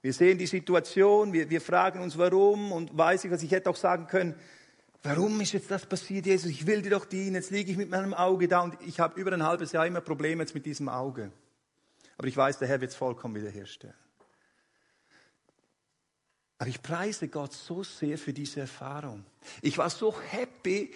[0.01, 3.69] Wir sehen die Situation, wir, wir fragen uns, warum, und weiß ich, was ich hätte
[3.69, 4.35] auch sagen können,
[5.03, 6.51] warum ist jetzt das passiert, Jesus?
[6.51, 9.17] Ich will dir doch dienen, jetzt liege ich mit meinem Auge da und ich habe
[9.21, 11.31] über ein halbes Jahr immer Probleme jetzt mit diesem Auge.
[12.17, 13.95] Aber ich weiß, der Herr wird es vollkommen wiederherstellen.
[16.63, 19.25] Aber ich preise Gott so sehr für diese Erfahrung.
[19.61, 20.93] Ich war so happy.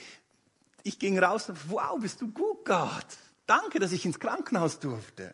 [0.84, 3.06] Ich ging raus und, wow, bist du gut, Gott.
[3.46, 5.34] Danke, dass ich ins Krankenhaus durfte.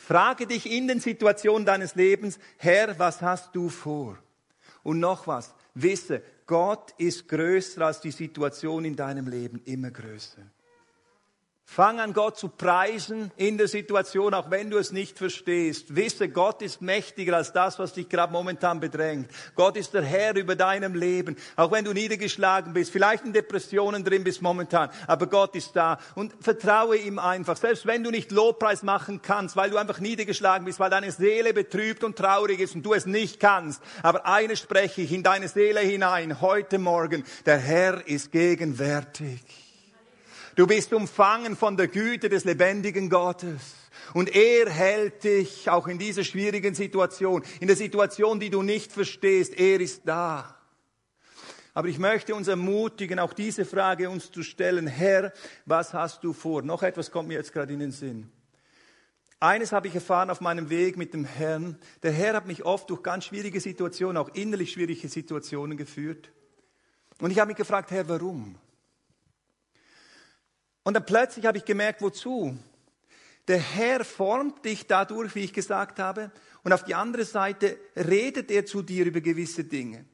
[0.00, 4.18] Frage dich in den Situationen deines Lebens, Herr, was hast du vor?
[4.82, 10.42] Und noch was, wisse, Gott ist größer als die Situation in deinem Leben, immer größer.
[11.72, 15.94] Fang an, Gott zu preisen in der Situation, auch wenn du es nicht verstehst.
[15.94, 19.30] Wisse, Gott ist mächtiger als das, was dich gerade momentan bedrängt.
[19.54, 24.02] Gott ist der Herr über deinem Leben, auch wenn du niedergeschlagen bist, vielleicht in Depressionen
[24.02, 27.56] drin bist momentan, aber Gott ist da und vertraue ihm einfach.
[27.56, 31.54] Selbst wenn du nicht Lobpreis machen kannst, weil du einfach niedergeschlagen bist, weil deine Seele
[31.54, 33.80] betrübt und traurig ist und du es nicht kannst.
[34.02, 37.22] Aber eines spreche ich in deine Seele hinein heute Morgen.
[37.46, 39.69] Der Herr ist gegenwärtig.
[40.56, 43.74] Du bist umfangen von der Güte des lebendigen Gottes.
[44.14, 48.92] Und er hält dich auch in dieser schwierigen Situation, in der Situation, die du nicht
[48.92, 49.58] verstehst.
[49.58, 50.56] Er ist da.
[51.74, 54.86] Aber ich möchte uns ermutigen, auch diese Frage uns zu stellen.
[54.86, 55.32] Herr,
[55.66, 56.62] was hast du vor?
[56.62, 58.30] Noch etwas kommt mir jetzt gerade in den Sinn.
[59.38, 61.78] Eines habe ich erfahren auf meinem Weg mit dem Herrn.
[62.02, 66.30] Der Herr hat mich oft durch ganz schwierige Situationen, auch innerlich schwierige Situationen geführt.
[67.20, 68.56] Und ich habe mich gefragt, Herr, warum?
[70.82, 72.56] Und dann plötzlich habe ich gemerkt, wozu?
[73.48, 76.30] Der Herr formt dich dadurch, wie ich gesagt habe,
[76.62, 80.04] und auf die andere Seite redet er zu dir über gewisse Dinge.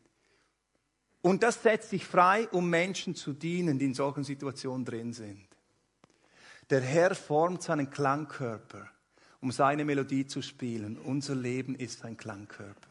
[1.22, 5.46] Und das setzt dich frei, um Menschen zu dienen, die in solchen Situationen drin sind.
[6.70, 8.88] Der Herr formt seinen Klangkörper,
[9.40, 10.98] um seine Melodie zu spielen.
[10.98, 12.90] Unser Leben ist ein Klangkörper.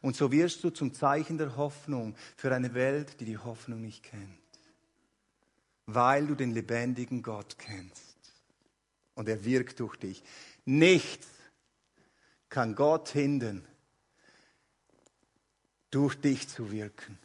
[0.00, 4.02] Und so wirst du zum Zeichen der Hoffnung für eine Welt, die die Hoffnung nicht
[4.02, 4.43] kennt
[5.86, 8.14] weil du den lebendigen Gott kennst.
[9.14, 10.22] und er wirkt durch dich.
[10.64, 11.28] Nichts
[12.48, 13.64] kann Gott hindern,
[15.90, 17.18] durch dich zu wirken.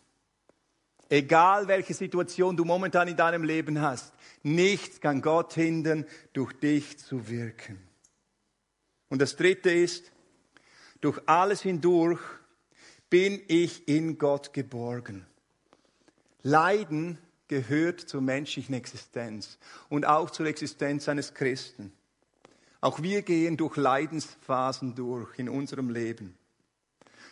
[1.09, 6.99] Egal welche Situation du momentan in deinem Leben hast, nichts kann Gott hindern, durch dich
[6.99, 7.79] zu wirken.
[9.09, 10.11] Und das Dritte ist,
[11.01, 12.21] durch alles hindurch
[13.09, 15.25] bin ich in Gott geborgen.
[16.43, 17.17] Leiden
[17.49, 19.57] gehört zur menschlichen Existenz
[19.89, 21.91] und auch zur Existenz eines Christen.
[22.79, 26.37] Auch wir gehen durch Leidensphasen durch in unserem Leben.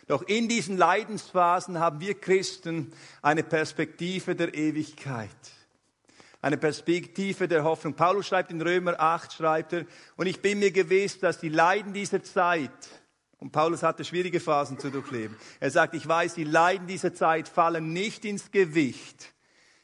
[0.06, 5.30] Doch in diesen Leidensphasen haben wir Christen eine Perspektive der Ewigkeit.
[6.40, 7.94] Eine Perspektive der Hoffnung.
[7.94, 11.92] Paulus schreibt in Römer 8, schreibt er, und ich bin mir gewiss, dass die Leiden
[11.92, 12.70] dieser Zeit,
[13.38, 17.48] und Paulus hatte schwierige Phasen zu durchleben, er sagt, ich weiß, die Leiden dieser Zeit
[17.48, 19.32] fallen nicht ins Gewicht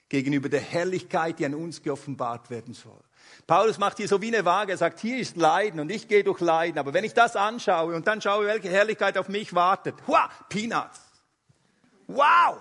[0.09, 3.01] gegenüber der Herrlichkeit, die an uns geoffenbart werden soll.
[3.47, 4.73] Paulus macht hier so wie eine Waage.
[4.73, 6.79] Er sagt, hier ist Leiden und ich gehe durch Leiden.
[6.79, 11.01] Aber wenn ich das anschaue und dann schaue, welche Herrlichkeit auf mich wartet, hua, Peanuts.
[12.07, 12.61] Wow!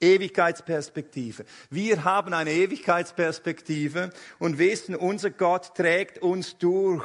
[0.00, 1.44] Ewigkeitsperspektive.
[1.68, 7.04] Wir haben eine Ewigkeitsperspektive und wissen, unser Gott trägt uns durch.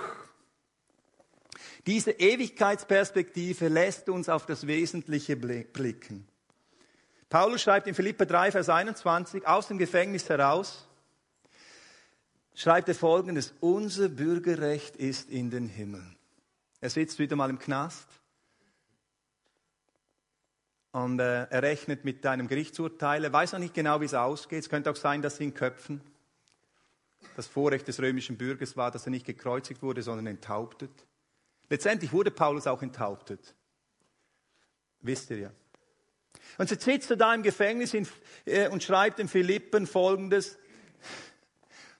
[1.85, 6.27] Diese Ewigkeitsperspektive lässt uns auf das Wesentliche blicken.
[7.29, 10.87] Paulus schreibt in Philippa 3, Vers 21 aus dem Gefängnis heraus,
[12.53, 16.15] schreibt er folgendes, unser Bürgerrecht ist in den Himmeln.
[16.81, 18.07] Er sitzt wieder mal im Knast
[20.91, 23.23] und äh, er rechnet mit einem Gerichtsurteil.
[23.23, 24.59] Er weiß noch nicht genau, wie es ausgeht.
[24.59, 25.99] Es könnte auch sein, dass sie ihn köpfen.
[27.35, 30.91] Das Vorrecht des römischen Bürgers war, dass er nicht gekreuzigt wurde, sondern enthauptet.
[31.69, 33.55] Letztendlich wurde Paulus auch enthauptet.
[35.01, 35.51] Wisst ihr ja.
[36.57, 38.07] Und so sitzt er da im Gefängnis in,
[38.45, 40.57] äh, und schreibt den Philippen folgendes.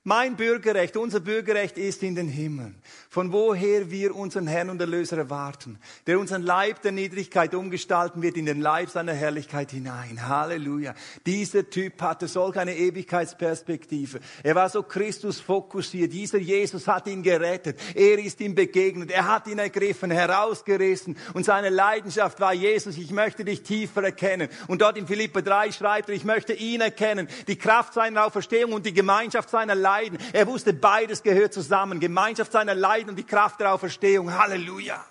[0.08, 2.76] Mein Bürgerrecht, unser Bürgerrecht ist in den Himmeln,
[3.10, 8.38] von woher wir unseren Herrn und Erlöser erwarten, der unseren Leib der Niedrigkeit umgestalten wird
[8.38, 10.28] in den Leib seiner Herrlichkeit hinein.
[10.28, 10.94] Halleluja.
[11.26, 14.20] Dieser Typ hatte solch eine Ewigkeitsperspektive.
[14.44, 16.14] Er war so Christus fokussiert.
[16.14, 17.80] Dieser Jesus hat ihn gerettet.
[17.96, 19.10] Er ist ihm begegnet.
[19.10, 21.18] Er hat ihn ergriffen, herausgerissen.
[21.34, 24.50] Und seine Leidenschaft war Jesus, ich möchte dich tiefer erkennen.
[24.68, 27.28] Und dort in Philippe 3 schreibt er, ich möchte ihn erkennen.
[27.48, 30.20] Die Kraft seiner Auferstehung und die Gemeinschaft seiner Leidenschaft Leiden.
[30.34, 32.00] Er wusste, beides gehört zusammen.
[32.00, 34.34] Gemeinschaft seiner Leiden und die Kraft der Auferstehung.
[34.38, 35.04] Halleluja.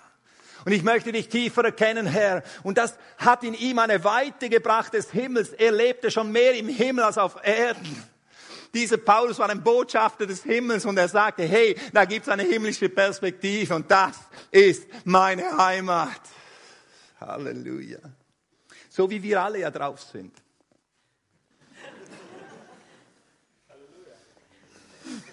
[0.65, 2.43] Und ich möchte dich tiefer erkennen, Herr.
[2.63, 5.49] Und das hat in ihm eine Weite gebracht des Himmels.
[5.49, 8.03] Er lebte schon mehr im Himmel als auf Erden.
[8.73, 12.89] Dieser Paulus war ein Botschafter des Himmels und er sagte, hey, da gibt's eine himmlische
[12.89, 14.17] Perspektive und das
[14.51, 16.19] ist meine Heimat.
[17.21, 17.99] Halleluja.
[18.89, 20.33] So wie wir alle ja drauf sind.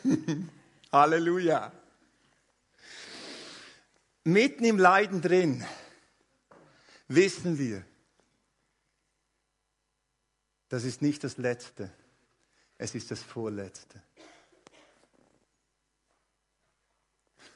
[0.92, 1.72] Halleluja.
[4.24, 5.64] Mitten im Leiden drin
[7.08, 7.84] wissen wir,
[10.68, 11.90] das ist nicht das Letzte,
[12.78, 14.02] es ist das Vorletzte.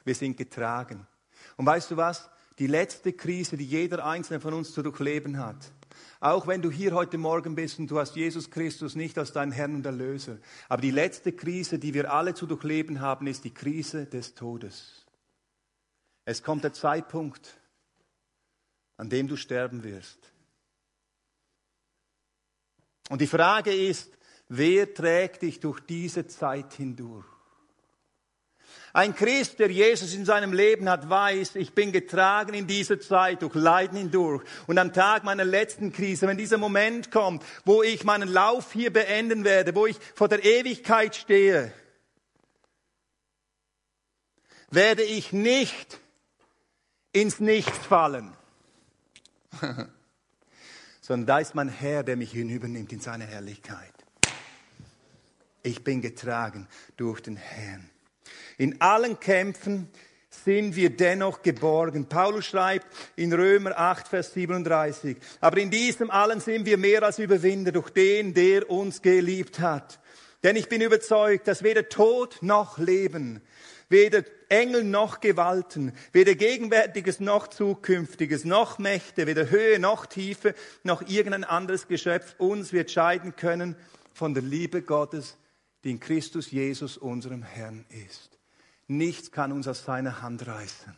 [0.04, 1.06] Wir sind getragen.
[1.56, 2.30] Und weißt du was?
[2.58, 5.72] Die letzte Krise, die jeder einzelne von uns zu durchleben hat,
[6.20, 9.52] auch wenn du hier heute Morgen bist und du hast Jesus Christus nicht als deinen
[9.52, 10.38] Herrn und Erlöser.
[10.68, 15.06] Aber die letzte Krise, die wir alle zu durchleben haben, ist die Krise des Todes.
[16.24, 17.60] Es kommt der Zeitpunkt,
[18.96, 20.32] an dem du sterben wirst.
[23.08, 24.10] Und die Frage ist,
[24.48, 27.35] wer trägt dich durch diese Zeit hindurch?
[28.96, 33.42] Ein Christ, der Jesus in seinem Leben hat, weiß, ich bin getragen in dieser Zeit
[33.42, 34.42] durch Leiden hindurch.
[34.66, 38.90] Und am Tag meiner letzten Krise, wenn dieser Moment kommt, wo ich meinen Lauf hier
[38.90, 41.74] beenden werde, wo ich vor der Ewigkeit stehe,
[44.70, 46.00] werde ich nicht
[47.12, 48.32] ins Nichts fallen,
[51.02, 53.92] sondern da ist mein Herr, der mich hinübernimmt in seine Herrlichkeit.
[55.62, 56.66] Ich bin getragen
[56.96, 57.90] durch den Herrn.
[58.58, 59.88] In allen Kämpfen
[60.44, 62.08] sind wir dennoch geborgen.
[62.08, 67.18] Paulus schreibt in Römer 8, Vers 37, aber in diesem allen sind wir mehr als
[67.18, 69.98] Überwinder durch den, der uns geliebt hat.
[70.42, 73.40] Denn ich bin überzeugt, dass weder Tod noch Leben,
[73.88, 80.54] weder Engel noch Gewalten, weder Gegenwärtiges noch Zukünftiges, noch Mächte, weder Höhe noch Tiefe,
[80.84, 83.74] noch irgendein anderes Geschöpf uns wird scheiden können
[84.12, 85.36] von der Liebe Gottes,
[85.86, 88.40] die in Christus Jesus unserem Herrn ist.
[88.88, 90.96] Nichts kann uns aus seiner Hand reißen.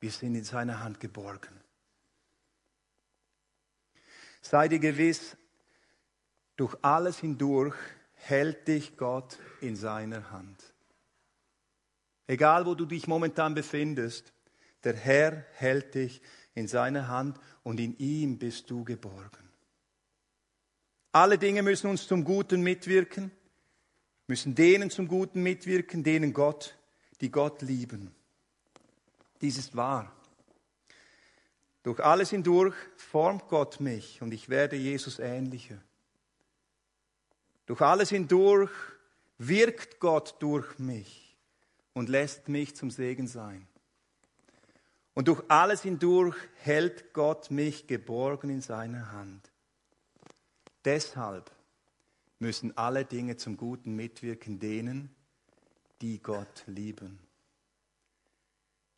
[0.00, 1.60] Wir sind in seiner Hand geborgen.
[4.40, 5.36] Sei dir gewiss,
[6.56, 7.76] durch alles hindurch
[8.14, 10.60] hält dich Gott in seiner Hand.
[12.26, 14.32] Egal, wo du dich momentan befindest,
[14.82, 16.20] der Herr hält dich
[16.54, 19.48] in seiner Hand und in ihm bist du geborgen.
[21.12, 23.30] Alle Dinge müssen uns zum Guten mitwirken,
[24.26, 26.76] müssen denen zum Guten mitwirken, denen Gott,
[27.20, 28.14] die Gott lieben.
[29.40, 30.12] Dies ist wahr.
[31.82, 35.78] Durch alles hindurch formt Gott mich und ich werde Jesus ähnlicher.
[37.66, 38.70] Durch alles hindurch
[39.38, 41.36] wirkt Gott durch mich
[41.92, 43.66] und lässt mich zum Segen sein.
[45.14, 49.50] Und durch alles hindurch hält Gott mich geborgen in seiner Hand.
[50.84, 51.50] Deshalb
[52.42, 55.14] müssen alle Dinge zum Guten mitwirken denen,
[56.00, 57.20] die Gott lieben.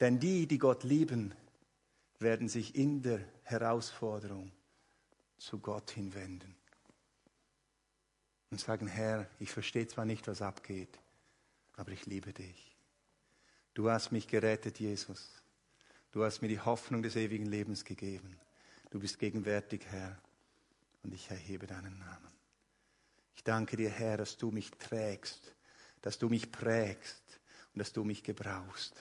[0.01, 1.35] Denn die, die Gott lieben,
[2.19, 4.51] werden sich in der Herausforderung
[5.37, 6.57] zu Gott hinwenden
[8.51, 10.99] und sagen, Herr, ich verstehe zwar nicht, was abgeht,
[11.77, 12.75] aber ich liebe dich.
[13.75, 15.43] Du hast mich gerettet, Jesus.
[16.13, 18.39] Du hast mir die Hoffnung des ewigen Lebens gegeben.
[18.89, 20.19] Du bist gegenwärtig, Herr,
[21.03, 22.34] und ich erhebe deinen Namen.
[23.35, 25.55] Ich danke dir, Herr, dass du mich trägst,
[26.03, 27.41] dass du mich prägst
[27.73, 28.95] und dass du mich gebrauchst.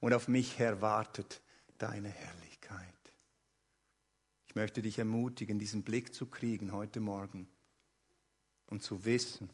[0.00, 1.40] Und auf mich, Herr, wartet
[1.78, 2.82] deine Herrlichkeit.
[4.48, 7.48] Ich möchte dich ermutigen, diesen Blick zu kriegen heute Morgen
[8.66, 9.50] und zu wissen,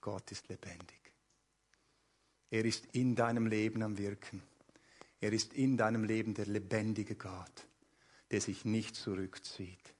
[0.00, 0.98] Gott ist lebendig.
[2.50, 4.42] Er ist in deinem Leben am Wirken.
[5.20, 7.66] Er ist in deinem Leben der lebendige Gott,
[8.30, 9.94] der sich nicht zurückzieht.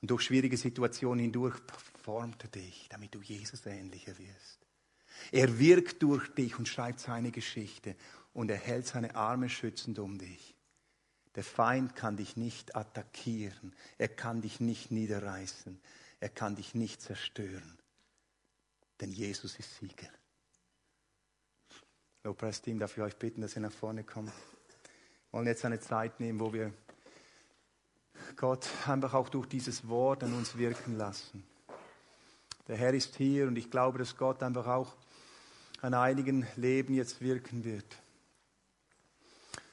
[0.00, 1.56] Und durch schwierige Situationen hindurch
[2.02, 4.58] formt er dich, damit du Jesus ähnlicher wirst.
[5.32, 7.96] Er wirkt durch dich und schreibt seine Geschichte
[8.32, 10.54] und er hält seine Arme schützend um dich.
[11.34, 15.80] Der Feind kann dich nicht attackieren, er kann dich nicht niederreißen,
[16.18, 17.78] er kann dich nicht zerstören,
[19.00, 20.08] denn Jesus ist Sieger.
[22.24, 24.32] Lobpreisteam, darf ich euch bitten, dass ihr nach vorne kommt.
[24.32, 26.72] Wir wollen jetzt eine Zeit nehmen, wo wir
[28.36, 31.44] Gott einfach auch durch dieses Wort an uns wirken lassen.
[32.68, 34.94] Der Herr ist hier und ich glaube, dass Gott einfach auch
[35.82, 37.86] an einigen Leben jetzt wirken wird.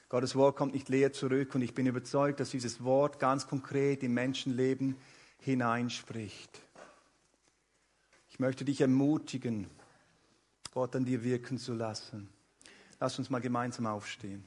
[0.08, 4.02] Gottes Wort kommt nicht leer zurück und ich bin überzeugt, dass dieses Wort ganz konkret
[4.02, 4.96] im Menschenleben
[5.40, 6.62] hineinspricht.
[8.30, 9.68] Ich möchte dich ermutigen,
[10.72, 12.28] Gott an dir wirken zu lassen.
[13.00, 14.44] Lass uns mal gemeinsam aufstehen.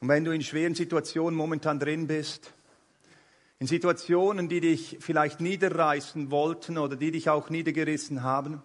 [0.00, 2.52] Und wenn du in schweren Situationen momentan drin bist,
[3.58, 8.62] in Situationen, die dich vielleicht niederreißen wollten oder die dich auch niedergerissen haben,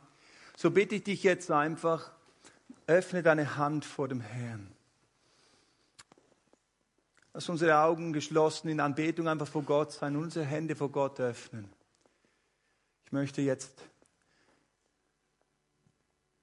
[0.57, 2.11] so bitte ich dich jetzt einfach,
[2.87, 4.69] öffne deine Hand vor dem Herrn.
[7.33, 11.71] Lass unsere Augen geschlossen in Anbetung einfach vor Gott sein, unsere Hände vor Gott öffnen.
[13.05, 13.81] Ich möchte jetzt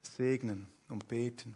[0.02, 1.54] segnen und beten.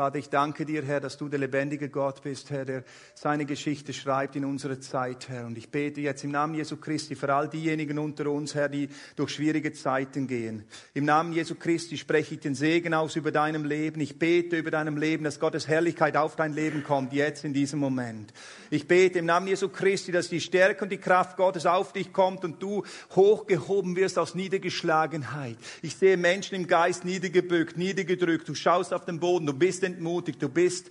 [0.00, 3.92] Vater, ich danke dir, Herr, dass du der lebendige Gott bist, Herr, der seine Geschichte
[3.92, 5.44] schreibt in unserer Zeit, Herr.
[5.44, 8.88] Und ich bete jetzt im Namen Jesu Christi für all diejenigen unter uns, Herr, die
[9.16, 10.64] durch schwierige Zeiten gehen.
[10.94, 14.00] Im Namen Jesu Christi spreche ich den Segen aus über deinem Leben.
[14.00, 17.78] Ich bete über deinem Leben, dass Gottes Herrlichkeit auf dein Leben kommt, jetzt in diesem
[17.78, 18.32] Moment.
[18.70, 22.10] Ich bete im Namen Jesu Christi, dass die Stärke und die Kraft Gottes auf dich
[22.10, 22.84] kommt und du
[23.14, 25.58] hochgehoben wirst aus Niedergeschlagenheit.
[25.82, 28.48] Ich sehe Menschen im Geist niedergebückt, niedergedrückt.
[28.48, 30.90] Du schaust auf den Boden, du bist entmutigt, du bist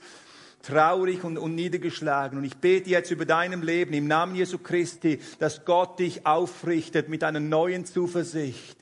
[0.62, 2.38] traurig und, und niedergeschlagen.
[2.38, 7.10] Und ich bete jetzt über deinem Leben im Namen Jesu Christi, dass Gott dich aufrichtet
[7.10, 8.78] mit einer neuen Zuversicht.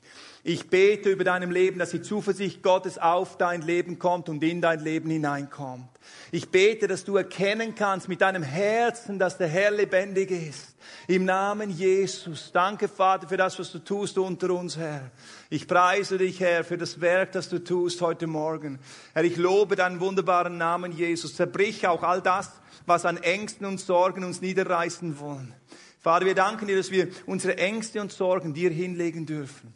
[0.48, 4.62] Ich bete über deinem Leben, dass die Zuversicht Gottes auf dein Leben kommt und in
[4.62, 5.90] dein Leben hineinkommt.
[6.32, 10.74] Ich bete, dass du erkennen kannst mit deinem Herzen, dass der Herr lebendig ist.
[11.06, 12.50] Im Namen Jesus.
[12.50, 15.10] Danke, Vater, für das, was du tust unter uns, Herr.
[15.50, 18.78] Ich preise dich, Herr, für das Werk, das du tust heute Morgen.
[19.12, 21.36] Herr, ich lobe deinen wunderbaren Namen, Jesus.
[21.36, 22.52] Zerbrich auch all das,
[22.86, 25.52] was an Ängsten und Sorgen uns niederreißen wollen.
[26.00, 29.74] Vater, wir danken dir, dass wir unsere Ängste und Sorgen dir hinlegen dürfen.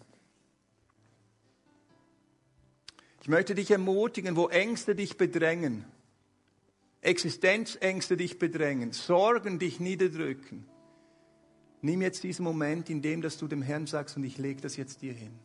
[3.23, 5.85] Ich möchte dich ermutigen, wo Ängste dich bedrängen,
[7.03, 10.67] Existenzängste dich bedrängen, Sorgen dich niederdrücken.
[11.83, 14.77] Nimm jetzt diesen Moment, in dem dass du dem Herrn sagst, und ich lege das
[14.77, 15.39] jetzt dir hin.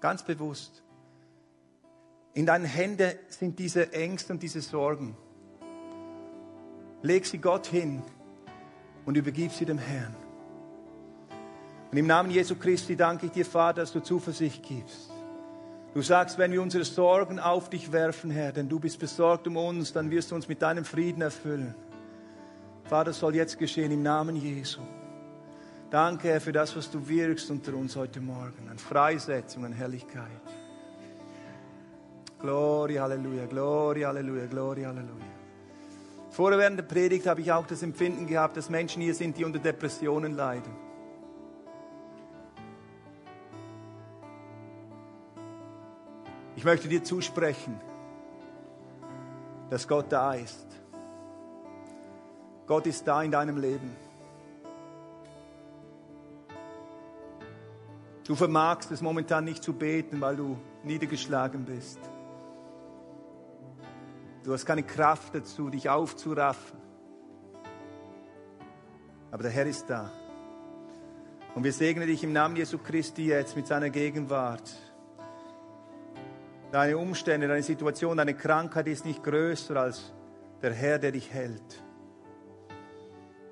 [0.00, 0.82] Ganz bewusst.
[2.34, 5.16] In deinen Händen sind diese Ängste und diese Sorgen.
[7.02, 8.02] Leg sie Gott hin
[9.06, 10.16] und übergib sie dem Herrn.
[11.92, 15.11] Und im Namen Jesu Christi danke ich dir, Vater, dass du Zuversicht gibst.
[15.94, 19.58] Du sagst, wenn wir unsere Sorgen auf dich werfen, Herr, denn du bist besorgt um
[19.58, 21.74] uns, dann wirst du uns mit deinem Frieden erfüllen.
[22.84, 24.80] Vater, soll jetzt geschehen im Namen Jesu.
[25.90, 30.30] Danke, Herr, für das, was du wirkst unter uns heute Morgen, an Freisetzung, an Herrlichkeit.
[32.40, 35.26] Gloria, Halleluja, Gloria, Halleluja, Gloria, Halleluja.
[36.30, 39.44] Vorher während der Predigt habe ich auch das Empfinden gehabt, dass Menschen hier sind, die
[39.44, 40.72] unter Depressionen leiden.
[46.56, 47.80] Ich möchte dir zusprechen,
[49.70, 50.66] dass Gott da ist.
[52.66, 53.96] Gott ist da in deinem Leben.
[58.24, 61.98] Du vermagst es momentan nicht zu beten, weil du niedergeschlagen bist.
[64.44, 66.78] Du hast keine Kraft dazu, dich aufzuraffen.
[69.30, 70.10] Aber der Herr ist da.
[71.54, 74.70] Und wir segnen dich im Namen Jesu Christi jetzt mit seiner Gegenwart.
[76.72, 80.10] Deine Umstände, deine Situation, deine Krankheit ist nicht größer als
[80.62, 81.82] der Herr, der dich hält.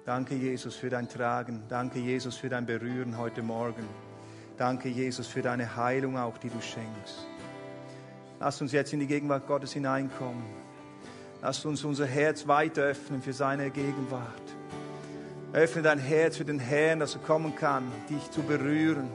[0.06, 1.64] Danke, Jesus, für dein Tragen.
[1.68, 3.86] Danke, Jesus, für dein Berühren heute Morgen.
[4.56, 7.26] Danke, Jesus, für deine Heilung auch, die du schenkst.
[8.40, 10.42] Lass uns jetzt in die Gegenwart Gottes hineinkommen.
[11.42, 14.24] Lass uns unser Herz weit öffnen für seine Gegenwart.
[15.52, 19.10] Öffne dein Herz für den Herrn, dass er kommen kann, dich zu berühren.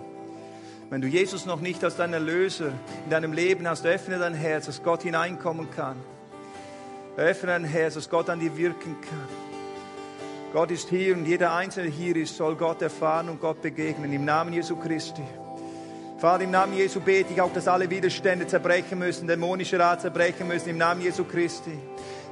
[0.90, 2.72] Wenn du Jesus noch nicht als deinen Erlöser
[3.04, 5.98] in deinem Leben hast, öffne dein Herz, dass Gott hineinkommen kann.
[7.18, 9.28] Öffne dein Herz, dass Gott an dir wirken kann.
[10.54, 14.14] Gott ist hier und jeder Einzelne hier ist, soll Gott erfahren und Gott begegnen.
[14.14, 15.24] Im Namen Jesu Christi.
[16.18, 20.48] Vater, im Namen Jesu bete ich auch, dass alle Widerstände zerbrechen müssen, dämonische Rat zerbrechen
[20.48, 21.78] müssen, im Namen Jesu Christi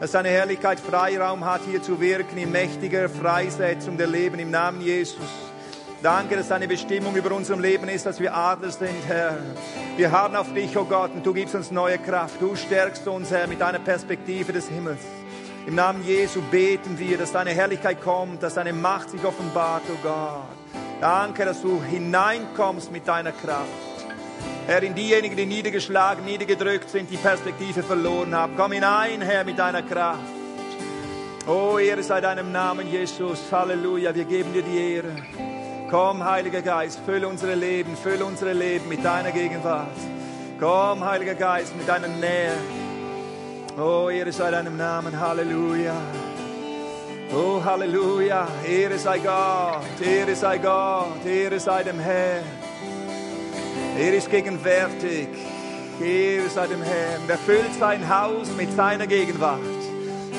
[0.04, 4.82] dass seine Herrlichkeit Freiraum hat, hier zu wirken in mächtiger Freisetzung der Leben im Namen
[4.82, 5.18] Jesus.
[6.04, 9.38] Danke, dass deine Bestimmung über unserem Leben ist, dass wir Adler sind, Herr.
[9.96, 12.42] Wir harren auf dich, oh Gott, und du gibst uns neue Kraft.
[12.42, 15.00] Du stärkst uns, Herr, mit deiner Perspektive des Himmels.
[15.66, 19.98] Im Namen Jesu beten wir, dass deine Herrlichkeit kommt, dass deine Macht sich offenbart, oh
[20.04, 20.44] Gott.
[21.00, 23.70] Danke, dass du hineinkommst mit deiner Kraft.
[24.68, 28.56] Herr, in diejenigen, die niedergeschlagen, niedergedrückt sind, die Perspektive verloren haben.
[28.58, 30.20] Komm hinein, Herr, mit deiner Kraft.
[31.48, 33.40] Oh, Ehre sei deinem Namen, Jesus.
[33.50, 35.63] Halleluja, wir geben dir die Ehre.
[35.94, 39.96] Komm, Heiliger Geist, fülle unsere Leben, fülle unsere Leben mit deiner Gegenwart.
[40.60, 42.56] Komm, Heiliger Geist, mit deiner Nähe.
[43.78, 45.94] Oh, Ehre sei deinem Namen, Halleluja.
[47.32, 52.44] Oh, Halleluja, Ehre sei Gott, Ehre sei Gott, Ehre sei dem Herrn.
[53.96, 55.28] Er ist gegenwärtig.
[56.02, 57.22] Ehre sei dem Herrn.
[57.28, 59.60] Er füllt sein Haus mit seiner Gegenwart.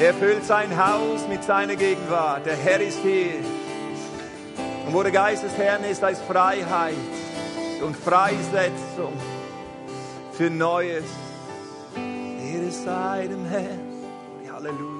[0.00, 2.44] Er füllt sein Haus mit seiner Gegenwart.
[2.44, 3.63] Der Herr ist hier.
[4.86, 6.94] Und wo der Geist des Herrn ist, da ist Freiheit
[7.82, 9.12] und Freisetzung
[10.32, 11.04] für Neues.
[11.96, 13.94] Ehre sei dem Herrn.
[14.64, 14.93] Halleluja.